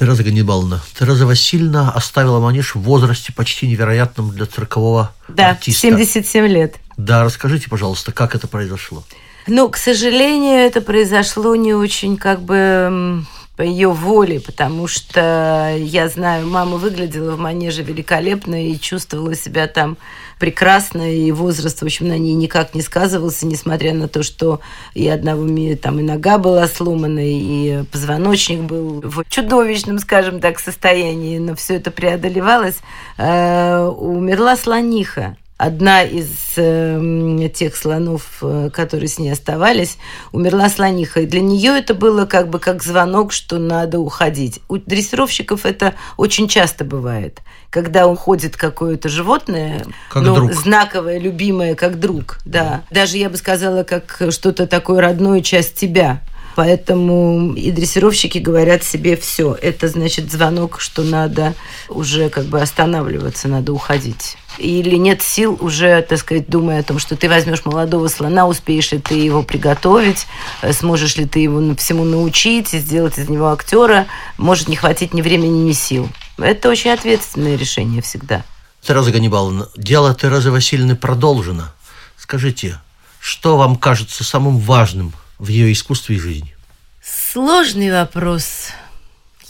Тереза 0.00 0.24
Ганнибаловна, 0.24 0.80
Тереза 0.98 1.26
Васильевна 1.26 1.90
оставила 1.90 2.40
манеж 2.40 2.74
в 2.74 2.80
возрасте 2.80 3.34
почти 3.34 3.66
невероятном 3.66 4.30
для 4.30 4.46
циркового 4.46 5.12
да, 5.28 5.50
артиста. 5.50 5.88
77 5.88 6.46
лет. 6.46 6.76
Да, 6.96 7.22
расскажите, 7.22 7.68
пожалуйста, 7.68 8.10
как 8.10 8.34
это 8.34 8.48
произошло? 8.48 9.04
Ну, 9.46 9.68
к 9.68 9.76
сожалению, 9.76 10.54
это 10.54 10.80
произошло 10.80 11.54
не 11.54 11.74
очень 11.74 12.16
как 12.16 12.40
бы 12.40 13.26
по 13.56 13.62
ее 13.62 13.90
воле, 13.90 14.40
потому 14.40 14.86
что 14.86 15.74
я 15.76 16.08
знаю, 16.08 16.46
мама 16.46 16.76
выглядела 16.78 17.36
в 17.36 17.38
манеже 17.38 17.82
великолепно 17.82 18.70
и 18.70 18.78
чувствовала 18.78 19.34
себя 19.34 19.66
там 19.66 19.98
прекрасно, 20.38 21.14
и 21.14 21.30
возраст, 21.30 21.80
в 21.80 21.84
общем, 21.84 22.08
на 22.08 22.16
ней 22.16 22.34
никак 22.34 22.74
не 22.74 22.80
сказывался, 22.80 23.46
несмотря 23.46 23.92
на 23.92 24.08
то, 24.08 24.22
что 24.22 24.60
и 24.94 25.06
одного 25.06 25.46
там 25.76 26.00
и 26.00 26.02
нога 26.02 26.38
была 26.38 26.66
сломана, 26.66 27.20
и 27.22 27.84
позвоночник 27.92 28.60
был 28.60 29.02
в 29.02 29.24
чудовищном, 29.28 29.98
скажем 29.98 30.40
так, 30.40 30.58
состоянии, 30.58 31.38
но 31.38 31.54
все 31.54 31.74
это 31.76 31.90
преодолевалось. 31.90 32.78
Э, 33.18 33.84
умерла 33.84 34.56
слониха 34.56 35.36
одна 35.60 36.02
из 36.02 36.28
э, 36.56 37.48
тех 37.54 37.76
слонов, 37.76 38.38
э, 38.40 38.70
которые 38.72 39.08
с 39.08 39.18
ней 39.18 39.30
оставались, 39.30 39.98
умерла 40.32 40.70
слониха. 40.70 41.20
И 41.20 41.26
для 41.26 41.42
нее 41.42 41.78
это 41.78 41.92
было 41.92 42.24
как 42.24 42.48
бы 42.48 42.58
как 42.58 42.82
звонок, 42.82 43.30
что 43.30 43.58
надо 43.58 43.98
уходить. 43.98 44.60
У 44.68 44.78
дрессировщиков 44.78 45.66
это 45.66 45.94
очень 46.16 46.48
часто 46.48 46.84
бывает. 46.84 47.40
Когда 47.68 48.06
уходит 48.06 48.56
какое-то 48.56 49.10
животное, 49.10 49.84
как 50.08 50.22
ну, 50.22 50.34
друг. 50.34 50.52
знаковое, 50.54 51.18
любимое, 51.18 51.74
как 51.74 52.00
друг, 52.00 52.38
да. 52.46 52.82
Даже 52.90 53.18
я 53.18 53.28
бы 53.28 53.36
сказала, 53.36 53.84
как 53.84 54.22
что-то 54.30 54.66
такое 54.66 55.02
родное, 55.02 55.42
часть 55.42 55.74
тебя. 55.74 56.22
Поэтому 56.60 57.54
и 57.54 57.70
дрессировщики 57.70 58.36
говорят 58.36 58.84
себе 58.84 59.16
все. 59.16 59.56
Это 59.62 59.88
значит 59.88 60.30
звонок, 60.30 60.78
что 60.78 61.02
надо 61.02 61.54
уже 61.88 62.28
как 62.28 62.44
бы 62.44 62.60
останавливаться, 62.60 63.48
надо 63.48 63.72
уходить. 63.72 64.36
Или 64.58 64.96
нет 64.96 65.22
сил 65.22 65.56
уже, 65.58 66.02
так 66.02 66.18
сказать, 66.18 66.50
думая 66.50 66.80
о 66.80 66.82
том, 66.82 66.98
что 66.98 67.16
ты 67.16 67.30
возьмешь 67.30 67.64
молодого 67.64 68.08
слона, 68.08 68.46
успеешь 68.46 68.92
ли 68.92 68.98
ты 68.98 69.14
его 69.14 69.42
приготовить, 69.42 70.26
э, 70.60 70.74
сможешь 70.74 71.16
ли 71.16 71.24
ты 71.24 71.38
его 71.38 71.74
всему 71.76 72.04
научить, 72.04 72.68
сделать 72.68 73.16
из 73.16 73.30
него 73.30 73.50
актера, 73.52 74.06
может 74.36 74.68
не 74.68 74.76
хватить 74.76 75.14
ни 75.14 75.22
времени, 75.22 75.60
ни 75.60 75.72
сил. 75.72 76.10
Это 76.36 76.68
очень 76.68 76.90
ответственное 76.90 77.56
решение 77.56 78.02
всегда. 78.02 78.44
Тереза 78.82 79.12
Ганнибаловна, 79.12 79.70
дело 79.78 80.14
Терезы 80.14 80.50
Васильевны 80.50 80.94
продолжено. 80.94 81.72
Скажите, 82.18 82.78
что 83.18 83.56
вам 83.56 83.76
кажется 83.76 84.24
самым 84.24 84.58
важным 84.58 85.14
в 85.40 85.48
ее 85.48 85.72
искусстве 85.72 86.16
и 86.16 86.18
жизни? 86.18 86.54
Сложный 87.02 87.90
вопрос. 87.90 88.68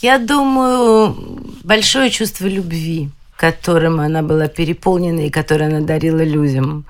Я 0.00 0.18
думаю, 0.18 1.14
большое 1.64 2.11
чувство 2.11 2.46
любви, 2.46 3.11
которым 3.37 4.00
она 4.00 4.22
была 4.22 4.48
переполнена 4.48 5.26
и 5.26 5.31
которое 5.31 5.66
она 5.66 5.81
дарила 5.81 6.22
людям. 6.22 6.87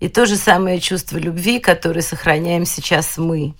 И 0.00 0.08
то 0.08 0.24
же 0.24 0.36
самое 0.36 0.80
чувство 0.80 1.18
любви, 1.18 1.58
которое 1.58 2.02
сохраняем 2.02 2.64
сейчас 2.64 3.18
мы. 3.18 3.54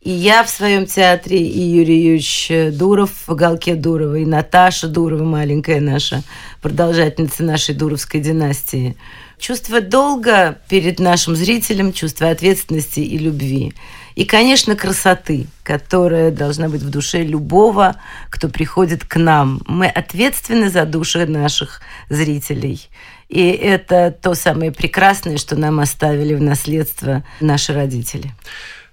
И 0.00 0.10
я 0.10 0.44
в 0.44 0.48
своем 0.48 0.86
театре, 0.86 1.38
и 1.38 1.60
Юрий 1.60 2.00
Юрьевич 2.00 2.52
Дуров 2.78 3.10
в 3.26 3.32
«Уголке 3.32 3.74
Дурова», 3.74 4.14
и 4.14 4.24
Наташа 4.24 4.86
Дурова, 4.86 5.24
маленькая 5.24 5.80
наша, 5.80 6.22
продолжательница 6.62 7.42
нашей 7.42 7.74
Дуровской 7.74 8.20
династии. 8.20 8.96
Чувство 9.38 9.80
долга 9.80 10.58
перед 10.68 10.98
нашим 10.98 11.36
зрителем, 11.36 11.92
чувство 11.92 12.30
ответственности 12.30 13.00
и 13.00 13.18
любви. 13.18 13.72
И, 14.16 14.24
конечно, 14.24 14.74
красоты, 14.74 15.46
которая 15.62 16.32
должна 16.32 16.68
быть 16.68 16.82
в 16.82 16.90
душе 16.90 17.22
любого, 17.22 17.94
кто 18.30 18.48
приходит 18.48 19.04
к 19.04 19.16
нам. 19.16 19.60
Мы 19.66 19.86
ответственны 19.86 20.70
за 20.70 20.84
души 20.86 21.24
наших 21.26 21.80
зрителей. 22.10 22.88
И 23.28 23.46
это 23.50 24.10
то 24.10 24.34
самое 24.34 24.72
прекрасное, 24.72 25.38
что 25.38 25.54
нам 25.54 25.78
оставили 25.78 26.34
в 26.34 26.42
наследство 26.42 27.22
наши 27.40 27.72
родители. 27.72 28.34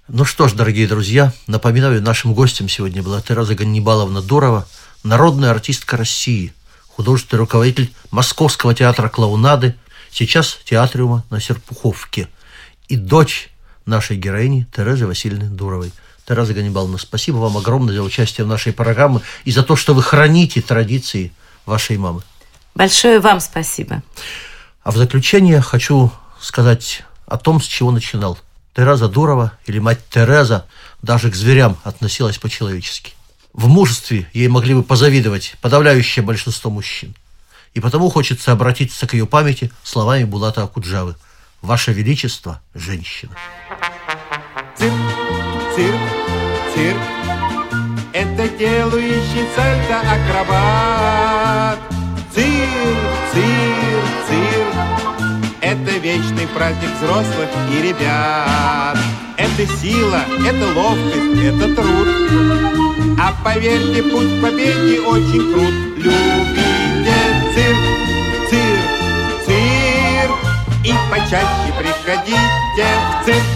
Ну 0.06 0.24
что 0.24 0.46
ж, 0.46 0.52
дорогие 0.52 0.86
друзья, 0.86 1.32
напоминаю, 1.48 2.00
нашим 2.00 2.32
гостем 2.32 2.68
сегодня 2.68 3.02
была 3.02 3.20
Тереза 3.20 3.56
Ганнибаловна 3.56 4.22
Дурова, 4.22 4.68
народная 5.02 5.50
артистка 5.50 5.96
России, 5.96 6.52
художественный 6.86 7.40
руководитель 7.40 7.92
Московского 8.12 8.72
театра 8.72 9.08
клоунады, 9.08 9.74
сейчас 10.10 10.58
театриума 10.64 11.24
на 11.30 11.40
Серпуховке, 11.40 12.28
и 12.88 12.96
дочь 12.96 13.50
нашей 13.84 14.16
героини 14.16 14.66
Терезы 14.74 15.06
Васильевны 15.06 15.48
Дуровой. 15.48 15.92
Тереза 16.26 16.54
Ганнибаловна, 16.54 16.98
спасибо 16.98 17.36
вам 17.36 17.56
огромное 17.56 17.94
за 17.94 18.02
участие 18.02 18.44
в 18.44 18.48
нашей 18.48 18.72
программе 18.72 19.20
и 19.44 19.52
за 19.52 19.62
то, 19.62 19.76
что 19.76 19.94
вы 19.94 20.02
храните 20.02 20.60
традиции 20.60 21.32
вашей 21.66 21.98
мамы. 21.98 22.22
Большое 22.74 23.20
вам 23.20 23.40
спасибо. 23.40 24.02
А 24.82 24.90
в 24.90 24.96
заключение 24.96 25.60
хочу 25.60 26.12
сказать 26.40 27.02
о 27.26 27.38
том, 27.38 27.60
с 27.60 27.64
чего 27.64 27.90
начинал. 27.90 28.38
Тереза 28.74 29.08
Дурова 29.08 29.52
или 29.66 29.78
мать 29.78 30.00
Тереза 30.10 30.66
даже 31.00 31.30
к 31.30 31.34
зверям 31.34 31.78
относилась 31.84 32.38
по-человечески. 32.38 33.14
В 33.52 33.68
мужестве 33.68 34.28
ей 34.34 34.48
могли 34.48 34.74
бы 34.74 34.82
позавидовать 34.82 35.54
подавляющее 35.62 36.24
большинство 36.24 36.70
мужчин. 36.70 37.14
И 37.76 37.80
потому 37.80 38.08
хочется 38.08 38.52
обратиться 38.52 39.06
к 39.06 39.12
ее 39.12 39.26
памяти 39.26 39.70
словами 39.82 40.24
Булата 40.24 40.62
Акуджавы– 40.62 41.14
Ваше 41.60 41.92
Величество, 41.92 42.62
женщина. 42.74 43.32
Цирк, 44.78 44.94
цирк, 45.74 46.00
цирк, 46.74 46.98
это 48.14 48.48
делающий 48.56 49.44
сальто 49.54 50.00
акробат. 50.00 51.78
Цирк, 52.34 52.96
цирк, 53.34 54.08
цирк, 54.26 55.60
это 55.60 55.98
вечный 55.98 56.46
праздник 56.46 56.88
взрослых 56.98 57.50
и 57.74 57.82
ребят. 57.82 58.96
Это 59.36 59.66
сила, 59.76 60.24
это 60.48 60.66
ловкость, 60.74 61.44
это 61.44 61.74
труд. 61.74 62.08
А 63.20 63.34
поверьте, 63.44 64.02
путь 64.02 64.38
к 64.38 64.42
победе 64.42 64.98
очень 65.00 65.52
крут. 65.52 65.74
Любите 65.98 66.35
и 71.36 71.72
почаще 71.72 71.78
приходите 71.78 72.38
в. 72.76 73.24
Цирк, 73.24 73.55